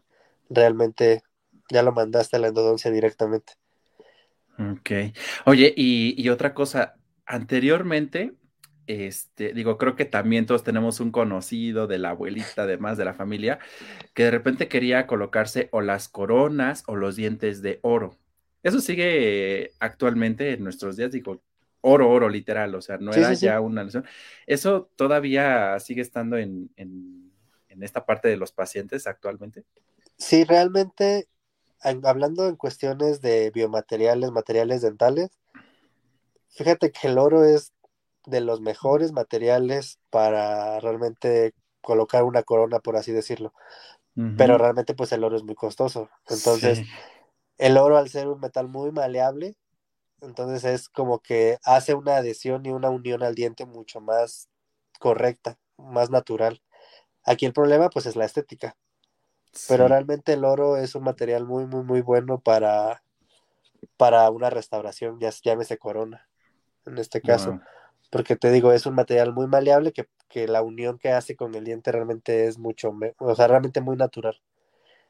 [0.50, 1.24] realmente,
[1.70, 3.54] ya lo mandaste a la endodoncia directamente.
[4.60, 4.92] Ok.
[5.46, 6.96] Oye, y, y otra cosa,
[7.26, 8.34] anteriormente,
[8.88, 13.14] este, digo, creo que también todos tenemos un conocido de la abuelita, además de la
[13.14, 13.60] familia,
[14.14, 18.20] que de repente quería colocarse o las coronas o los dientes de oro.
[18.62, 21.42] Eso sigue actualmente en nuestros días, digo,
[21.84, 23.54] oro, oro, literal, o sea, no Sí, era sí, sí.
[23.54, 24.06] ya una lesión.
[24.48, 27.34] Eso todavía sigue estando en, en,
[27.70, 29.66] en esta parte de los pacientes actualmente.
[30.18, 31.30] Sí, realmente,
[31.84, 35.32] en- hablando en cuestiones de biomateriales, materiales dentales,
[36.50, 37.74] fíjate que el oro es
[38.26, 43.54] de los mejores materiales para realmente colocar una corona, por así decirlo.
[44.36, 46.10] Pero realmente, pues el oro es muy costoso.
[46.30, 46.86] Entonces,
[47.60, 49.56] el oro, al ser un metal muy maleable,
[50.24, 54.50] entonces es como que hace una adhesión y una unión al diente mucho más
[55.00, 56.62] correcta, más natural.
[57.26, 58.78] Aquí el problema, pues, es la estética.
[59.68, 63.04] Pero realmente el oro es un material muy, muy, muy bueno para,
[63.98, 66.30] para una restauración, ya llámese corona,
[66.86, 67.58] en este caso.
[67.58, 67.62] Wow.
[68.12, 71.56] Porque te digo, es un material muy maleable que, que la unión que hace con
[71.56, 74.42] el diente realmente es mucho, o sea, realmente muy natural.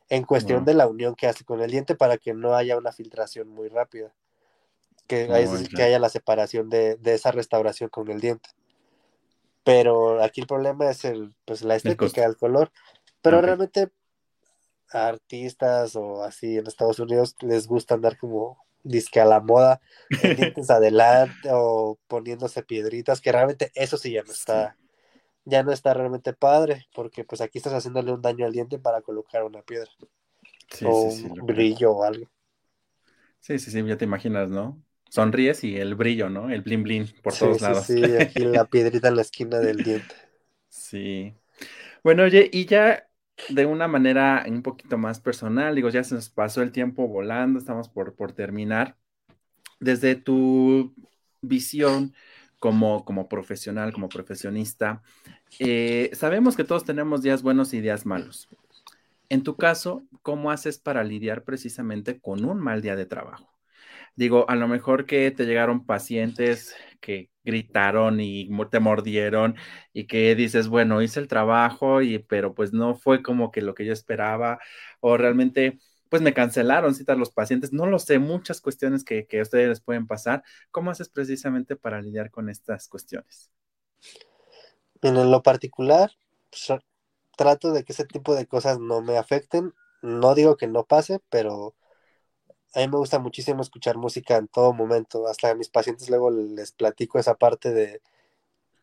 [0.10, 0.66] En cuestión Wow.
[0.66, 3.70] de la unión que hace con el diente para que no haya una filtración muy
[3.70, 4.14] rápida.
[5.08, 5.86] Que, es decir, que ya.
[5.86, 8.50] haya la separación de, de esa restauración con el diente.
[9.66, 12.72] Pero aquí el problema es el, pues, la estética, el color.
[13.22, 13.90] Pero realmente
[14.92, 19.82] a artistas o así en Estados Unidos les gusta andar como disque a la moda,
[20.18, 24.34] en dientes adelante o poniéndose piedritas, que realmente eso sí ya no Sí.
[24.34, 24.78] está,
[25.46, 29.02] ya no está realmente padre, porque pues aquí estás haciéndole un daño al diente para
[29.02, 29.92] colocar una piedra
[30.70, 31.46] Sí, o sí, un creo.
[31.48, 32.28] brillo o algo.
[33.40, 34.82] Sí, sí, sí, ya te imaginas, ¿no?
[35.14, 36.50] Sonríes y el brillo, ¿no?
[36.50, 37.88] El blin blin por Sí, todos sí, lados.
[37.88, 40.16] sí, aquí la piedrita en la esquina del diente.
[40.70, 41.36] Sí.
[42.04, 43.10] Bueno, oye, y ya
[43.50, 47.60] de una manera un poquito más personal, digo, ya se nos pasó el tiempo volando,
[47.60, 48.98] estamos por, por terminar.
[49.80, 50.96] Desde tu
[51.42, 52.14] visión
[52.60, 55.04] como, como profesional, como profesionista,
[55.60, 58.50] eh, sabemos que todos tenemos días buenos y días malos.
[59.30, 63.53] En tu caso, ¿cómo haces para lidiar precisamente con un mal día de trabajo?
[64.16, 69.56] Digo, a lo mejor que te llegaron pacientes que gritaron y te mordieron
[69.92, 73.74] y que dices, bueno, hice el trabajo y pero pues no fue como que lo
[73.74, 74.60] que yo esperaba
[75.02, 79.40] o realmente pues me cancelaron citas los pacientes, no lo sé, muchas cuestiones que, que
[79.40, 80.44] a ustedes les pueden pasar.
[80.72, 83.52] ¿Cómo haces precisamente para lidiar con estas cuestiones?
[85.04, 86.12] En lo particular,
[86.50, 86.80] pues,
[87.38, 89.74] trato de que ese tipo de cosas no me afecten.
[90.02, 91.76] No digo que no pase, pero
[92.74, 95.28] a mí me gusta muchísimo escuchar música en todo momento.
[95.28, 98.02] Hasta a mis pacientes luego les platico esa parte de,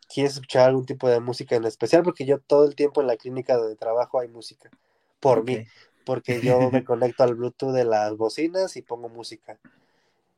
[0.09, 2.03] ¿quieres escuchar algún tipo de música en especial?
[2.03, 4.71] Porque yo todo el tiempo en la clínica donde trabajo hay música,
[5.19, 5.67] por mí,
[6.05, 9.59] porque yo me conecto al Bluetooth de las bocinas y pongo música.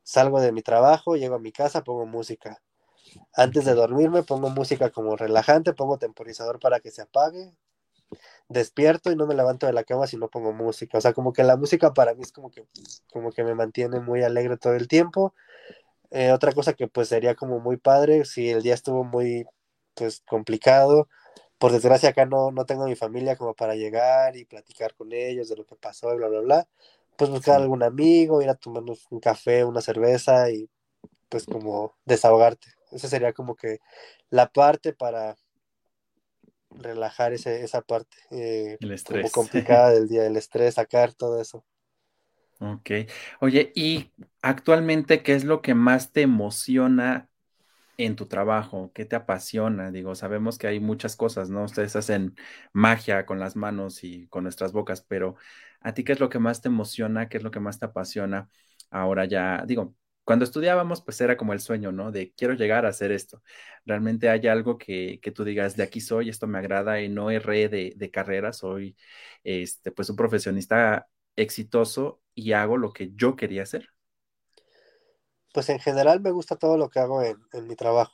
[0.01, 2.61] Salgo de mi trabajo, llego a mi casa, pongo música.
[3.35, 7.53] Antes de dormirme pongo música como relajante, pongo temporizador para que se apague.
[8.49, 10.97] Despierto y no me levanto de la cama si no pongo música.
[10.97, 12.65] O sea, como que la música para mí es como que,
[13.11, 15.33] como que me mantiene muy alegre todo el tiempo.
[16.11, 19.45] Eh, otra cosa que pues sería como muy padre, si el día estuvo muy
[19.95, 21.07] pues complicado,
[21.57, 25.49] por desgracia acá no, no tengo mi familia como para llegar y platicar con ellos
[25.49, 26.67] de lo que pasó y bla, bla, bla,
[27.15, 30.69] pues buscar algún amigo, ir a tomarnos un café, una cerveza y
[31.29, 32.67] pues como desahogarte.
[32.91, 33.79] Esa sería como que
[34.29, 35.35] la parte para
[36.79, 41.65] relajar ese, esa parte eh, El como complicada del día, el estrés, sacar todo eso.
[42.59, 42.91] Ok.
[43.41, 47.29] Oye, y actualmente, ¿qué es lo que más te emociona
[47.97, 48.91] en tu trabajo?
[48.95, 49.91] ¿Qué te apasiona?
[49.91, 51.63] Digo, sabemos que hay muchas cosas, ¿no?
[51.65, 52.35] Ustedes hacen
[52.73, 55.35] magia con las manos y con nuestras bocas, pero
[55.81, 57.29] ¿a ti qué es lo que más te emociona?
[57.29, 58.49] ¿Qué es lo que más te apasiona?
[58.91, 62.11] Ahora ya, digo, cuando estudiábamos, pues era como el sueño, ¿no?
[62.11, 63.43] De quiero llegar a hacer esto.
[63.85, 67.31] Realmente hay algo que, que tú digas, de aquí soy, esto me agrada y no
[67.31, 68.95] erré de, de carrera, soy,
[69.43, 73.89] este, pues un profesionista exitoso y hago lo que yo quería hacer.
[75.53, 78.13] Pues en general me gusta todo lo que hago en, en mi trabajo.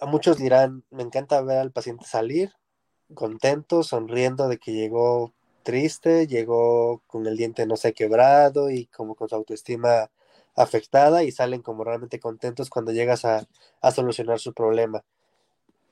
[0.00, 2.52] a muchos dirán, me encanta ver al paciente salir
[3.14, 5.34] contento, sonriendo de que llegó
[5.66, 10.12] triste, llegó con el diente no sé quebrado y como con su autoestima
[10.54, 13.48] afectada y salen como realmente contentos cuando llegas a,
[13.80, 15.02] a solucionar su problema.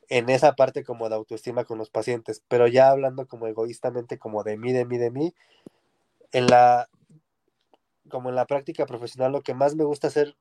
[0.08, 4.44] En esa parte como de autoestima con los pacientes, pero ya hablando como egoístamente como
[4.44, 5.34] de mí, de mí, de mí,
[6.30, 6.88] en la
[8.08, 10.36] como en la práctica profesional lo que más me gusta hacer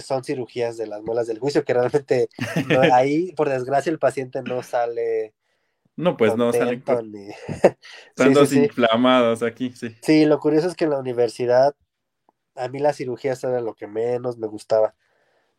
[0.00, 2.30] son cirugías de las muelas del juicio, que realmente
[2.90, 5.34] ahí por desgracia el paciente no sale
[5.96, 6.82] no, pues no salen
[8.08, 9.96] Están dos inflamados aquí, sí.
[10.02, 11.74] Sí, lo curioso es que en la universidad
[12.56, 14.94] a mí las cirugías era lo que menos me gustaba,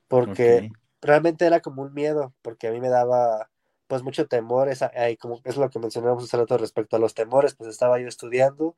[0.08, 0.70] porque
[1.02, 3.50] realmente era como un miedo, porque a mí me daba
[3.88, 4.84] pues mucho temor, es,
[5.20, 8.76] como, es lo que mencionamos hace rato respecto a los temores, pues estaba yo estudiando,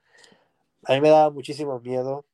[0.83, 2.25] a mí me daba muchísimo miedo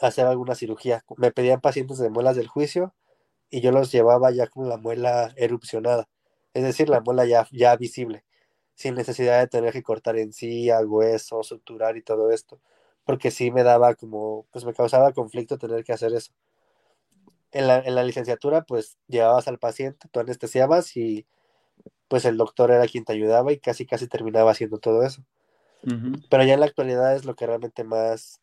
[0.00, 2.94] hacer alguna cirugía, me pedían pacientes de muelas del juicio
[3.50, 6.08] y yo los llevaba ya con la muela erupcionada,
[6.56, 8.24] es decir, la muela ya, ya visible,
[8.74, 12.60] sin necesidad de tener que cortar encía, hueso, suturar y todo esto
[13.06, 16.32] porque sí me daba como, pues me causaba conflicto tener que hacer eso.
[17.52, 21.24] En la, en la licenciatura, pues llevabas al paciente, tú anestesiabas y
[22.08, 25.24] pues el doctor era quien te ayudaba y casi casi terminaba haciendo todo eso.
[26.28, 28.40] Pero ya en la actualidad es lo que realmente más,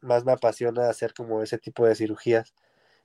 [0.00, 2.54] más me apasiona hacer como ese tipo de cirugías.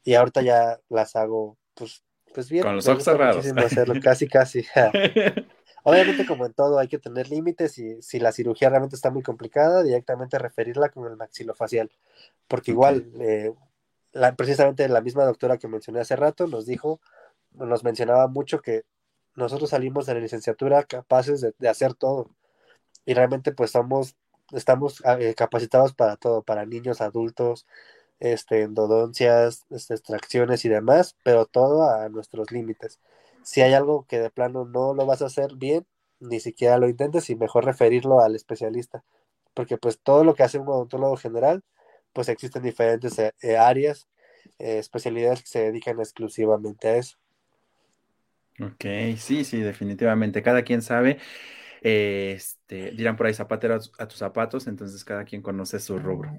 [0.05, 2.63] Y ahorita ya las hago pues, pues bien.
[2.63, 3.45] Con los ojos cerrados.
[3.45, 4.65] Hacerlo, casi casi.
[5.84, 9.23] Obviamente, como en todo, hay que tener límites y si la cirugía realmente está muy
[9.23, 11.89] complicada, directamente referirla con el maxilofacial.
[12.47, 13.53] Porque igual, eh,
[14.38, 17.01] precisamente la misma doctora que mencioné hace rato nos dijo,
[17.51, 18.84] nos mencionaba mucho que
[19.36, 22.29] nosotros salimos de la licenciatura capaces de, hacer todo.
[23.05, 24.15] Y realmente pues estamos,
[24.51, 27.65] estamos eh, capacitados para todo, para niños, adultos,
[28.22, 33.01] este, endodoncias, este, extracciones y demás, pero todo a nuestros límites
[33.43, 35.86] si hay algo que de plano no lo vas a hacer bien,
[36.19, 39.03] ni siquiera lo intentes y mejor referirlo al especialista.
[39.53, 41.63] Porque pues todo lo que hace un odontólogo general,
[42.13, 44.07] pues existen diferentes eh, eh, áreas,
[44.59, 47.17] eh, especialidades que se dedican exclusivamente a eso.
[48.59, 48.86] Ok,
[49.17, 50.43] sí, sí, definitivamente.
[50.43, 51.17] Cada quien sabe,
[51.82, 56.32] este, dirán por ahí zapatero a tus zapatos, entonces cada quien conoce su rubro.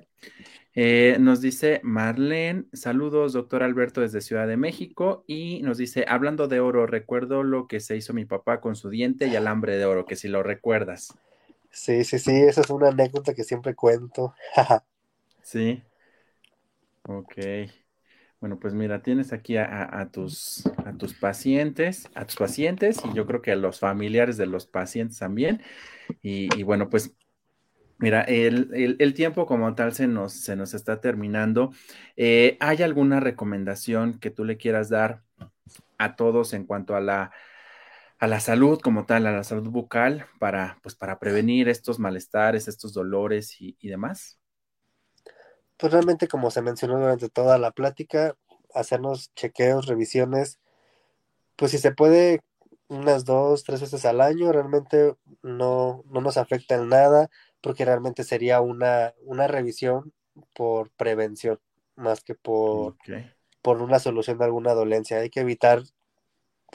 [0.75, 5.25] Eh, nos dice Marlene, saludos, doctor Alberto desde Ciudad de México.
[5.27, 8.89] Y nos dice, hablando de oro, recuerdo lo que se hizo mi papá con su
[8.89, 11.19] diente y alambre de oro, que si lo recuerdas.
[11.71, 14.35] Sí, sí, sí, esa es una anécdota que siempre cuento.
[15.43, 15.83] sí.
[17.05, 17.37] Ok.
[18.43, 23.25] Bueno, pues mira, tienes aquí a, tus, a tus pacientes, a tus pacientes y yo
[23.25, 25.63] creo que a los familiares de los pacientes también.
[26.23, 27.15] Y, bueno, pues
[27.99, 31.71] Mira, el, tiempo como tal se nos, se nos está terminando.
[32.17, 35.23] Eh, ¿Hay alguna recomendación que tú le quieras dar
[35.97, 37.31] a todos en cuanto a la,
[38.19, 42.67] a la salud como tal, a la salud bucal, para, pues, para prevenir estos malestares,
[42.67, 44.42] estos dolores y demás?
[45.83, 48.37] Pues realmente, como se mencionó durante toda la plática,
[48.73, 50.61] hacernos chequeos, revisiones,
[51.57, 52.41] pues si se puede
[52.87, 57.31] unas dos, tres veces al año, realmente no, no nos afecta en nada
[57.61, 60.13] porque realmente sería una, una revisión
[60.55, 61.59] por prevención,
[61.97, 62.95] más que por,
[63.61, 65.19] por una solución de alguna dolencia.
[65.19, 65.83] Hay que evitar,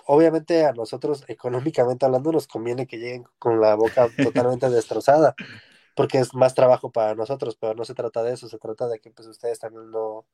[0.05, 5.33] obviamente a nosotros económicamente hablando nos conviene que lleguen con la boca totalmente destrozada,
[5.97, 8.99] porque es más trabajo para nosotros, pero no se trata de eso, se trata de
[8.99, 10.25] que pues ustedes también no,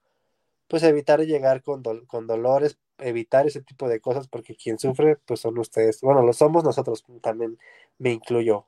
[0.68, 5.40] pues evitar llegar con, con dolores, evitar ese tipo de cosas, porque quien sufre, pues
[5.40, 6.02] son ustedes.
[6.02, 7.58] Bueno, lo somos nosotros, también
[7.98, 8.68] me incluyo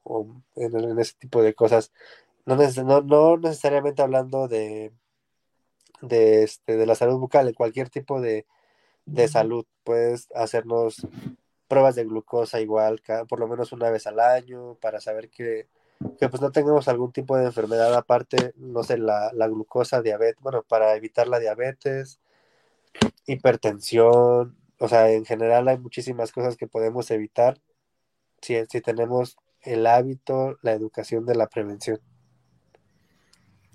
[0.56, 1.92] en, ese tipo de cosas.
[2.46, 2.56] No,
[3.02, 4.94] no, necesariamente hablando de,
[6.02, 8.46] de, este, de la salud bucal, en cualquier tipo de,
[9.06, 9.66] de salud.
[9.84, 11.06] Puedes hacernos
[11.68, 15.68] pruebas de glucosa igual, por lo menos una vez al año, para saber que
[16.20, 20.64] que pues no tengamos algún tipo de enfermedad aparte, no sé, la, glucosa, diabetes, bueno,
[20.64, 22.20] para evitar la diabetes,
[23.26, 27.60] hipertensión, o sea, en general hay muchísimas cosas que podemos evitar
[28.42, 32.00] si, si tenemos el hábito, la educación de la prevención.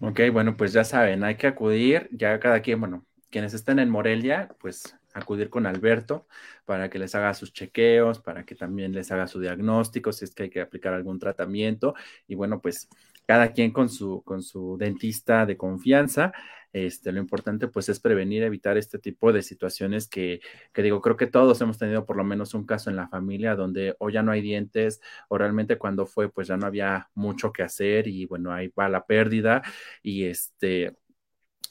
[0.00, 3.90] Ok, bueno, pues ya saben, hay que acudir, ya cada quien, bueno, quienes estén en
[3.90, 6.26] Morelia, pues acudir con Alberto
[6.64, 10.34] para que les haga sus chequeos, para que también les haga su diagnóstico, si es
[10.34, 11.94] que hay que aplicar algún tratamiento.
[12.26, 12.88] Y bueno, pues
[13.26, 16.32] cada quien con su, con su dentista de confianza.
[16.72, 20.40] Este, lo importante pues es prevenir, evitar este tipo de situaciones que,
[20.72, 23.56] que digo, creo que todos hemos tenido por lo menos un caso en la familia
[23.56, 27.52] donde o ya no hay dientes o realmente cuando fue pues ya no había mucho
[27.52, 29.62] que hacer y bueno, ahí va la pérdida
[30.02, 30.96] y este,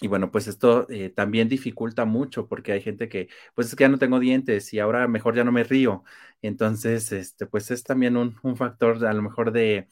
[0.01, 3.83] y bueno, pues esto eh, también dificulta mucho porque hay gente que, pues es que
[3.83, 6.03] ya no tengo dientes y ahora mejor ya no me río.
[6.41, 9.87] Entonces, este, pues es también un, factor a lo mejor de,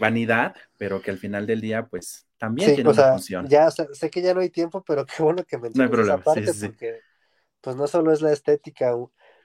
[0.00, 3.46] vanidad, pero que al final del día, pues también tiene una función.
[3.46, 6.50] Ya sé, que ya no hay tiempo, pero qué bueno que me no esa parte
[6.60, 7.00] porque
[7.60, 8.94] pues no solo es la estética,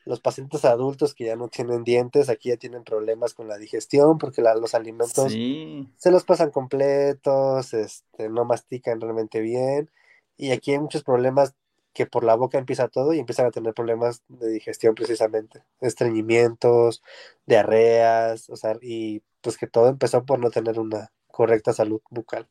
[0.06, 4.18] los pacientes adultos que ya no tienen dientes, aquí ya tienen problemas con la digestión
[4.18, 9.90] porque los alimentos se los pasan completos, este, no mastican realmente bien
[10.38, 11.56] y aquí hay muchos problemas
[11.94, 17.04] que por la boca empieza todo y empiezan a tener problemas de digestión precisamente, estreñimientos,
[17.46, 22.48] diarreas, o sea, y pues que todo empezó por no tener una correcta salud bucal.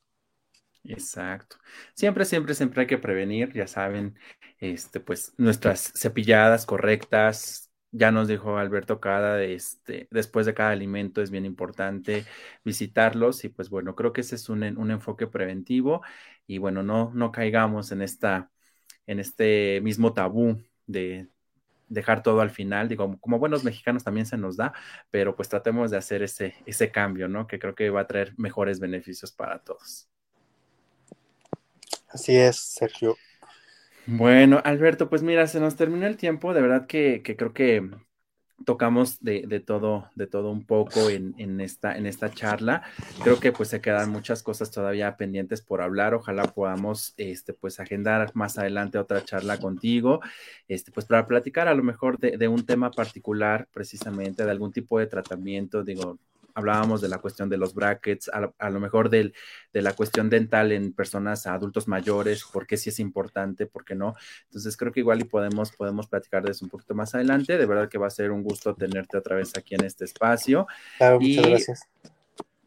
[0.84, 1.56] Exacto.
[1.94, 4.18] Siempre, siempre, siempre hay que prevenir, ya saben,
[4.58, 7.68] este, pues nuestras cepilladas correctas.
[7.94, 12.24] Ya nos dijo Alberto cada, este, después de cada alimento es bien importante
[12.64, 16.00] visitarlos y pues bueno, creo que ese es un, un enfoque preventivo
[16.46, 18.50] y bueno, no, no caigamos en esta,
[19.06, 21.28] en este mismo tabú de
[21.88, 24.74] dejar todo al final, digo, como buenos mexicanos también se nos da,
[25.10, 27.46] pero pues tratemos de hacer ese, ese cambio, ¿no?
[27.48, 30.10] Que creo que va a traer mejores beneficios para todos.
[32.12, 33.16] Así es, Sergio.
[34.06, 37.88] Bueno, Alberto, pues mira, se nos terminó el tiempo, de verdad que, creo que
[38.64, 42.82] tocamos de, de, todo, de todo un poco en, en, esta, en esta charla.
[43.22, 46.14] Creo que pues se quedan muchas cosas todavía pendientes por hablar.
[46.14, 50.20] Ojalá podamos este, pues agendar más adelante otra charla contigo,
[50.68, 54.72] este, pues para platicar a lo mejor de, de un tema particular, precisamente de algún
[54.72, 56.18] tipo de tratamiento, digo,
[56.54, 59.32] hablábamos de la cuestión de los brackets, a, lo mejor de
[59.72, 64.14] la cuestión dental en personas adultos mayores, por qué sí es importante, por qué no.
[64.44, 67.58] Entonces creo que igual y podemos, podemos platicar de eso un poquito más adelante.
[67.58, 70.66] De verdad que va a ser un gusto tenerte otra vez aquí en este espacio.
[70.98, 71.88] Claro, muchas gracias.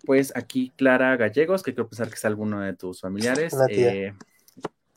[0.05, 3.55] Pues aquí Clara Gallegos, que creo pensar que es alguno de tus familiares.
[3.69, 4.13] Eh,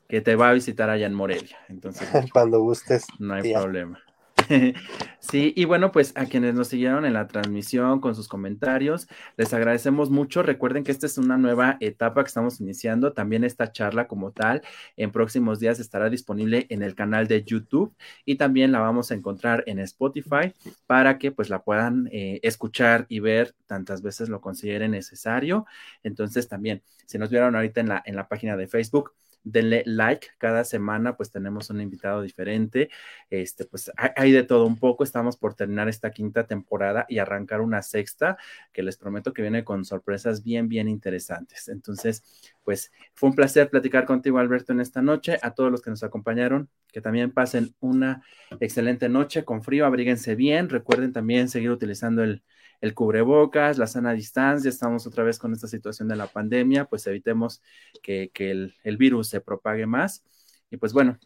[0.07, 1.57] que te va a visitar allá en Morelia.
[1.67, 3.05] Entonces, cuando gustes.
[3.19, 4.01] No hay problema.
[5.19, 9.53] Sí, y bueno, pues a quienes nos siguieron en la transmisión con sus comentarios, les
[9.53, 10.41] agradecemos mucho.
[10.43, 13.13] Recuerden que esta es una nueva etapa que estamos iniciando.
[13.13, 14.61] También esta charla como tal
[14.97, 17.93] en próximos días estará disponible en el canal de YouTube
[18.25, 20.53] y también la vamos a encontrar en Spotify
[20.87, 25.65] para que pues la puedan eh, escuchar y ver tantas veces lo consideren necesario.
[26.01, 29.13] Entonces también, si nos vieron ahorita en la, en la página de Facebook,
[29.43, 30.27] denle like.
[30.37, 32.89] Cada semana pues tenemos un invitado diferente.
[33.29, 35.03] Este, pues hay, de todo un poco.
[35.03, 38.37] Estamos por terminar esta quinta temporada y arrancar una sexta
[38.71, 41.67] que les prometo que viene con sorpresas bien, bien interesantes.
[41.67, 42.23] Entonces,
[42.63, 45.37] pues fue un placer platicar contigo, Alberto, en esta noche.
[45.41, 48.23] A todos los que nos acompañaron, que también pasen una
[48.59, 50.69] excelente noche con frío, abríguense bien.
[50.69, 52.43] Recuerden también seguir utilizando el
[52.81, 57.05] el cubrebocas, la sana distancia, estamos otra vez con esta situación de la pandemia, pues
[57.07, 57.61] evitemos
[58.01, 60.23] que, el, virus se propague más.
[60.71, 61.17] Y pues bueno,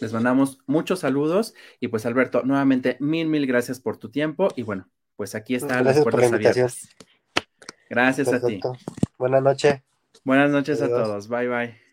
[0.00, 4.62] les mandamos muchos saludos y pues Alberto, nuevamente mil, mil gracias por tu tiempo y
[4.62, 6.88] bueno, pues aquí están las puertas abiertas.
[7.88, 8.60] Gracias a ti.
[9.18, 9.82] Buenas noches.
[10.24, 11.28] Buenas noches a todos.
[11.28, 11.91] Bye bye.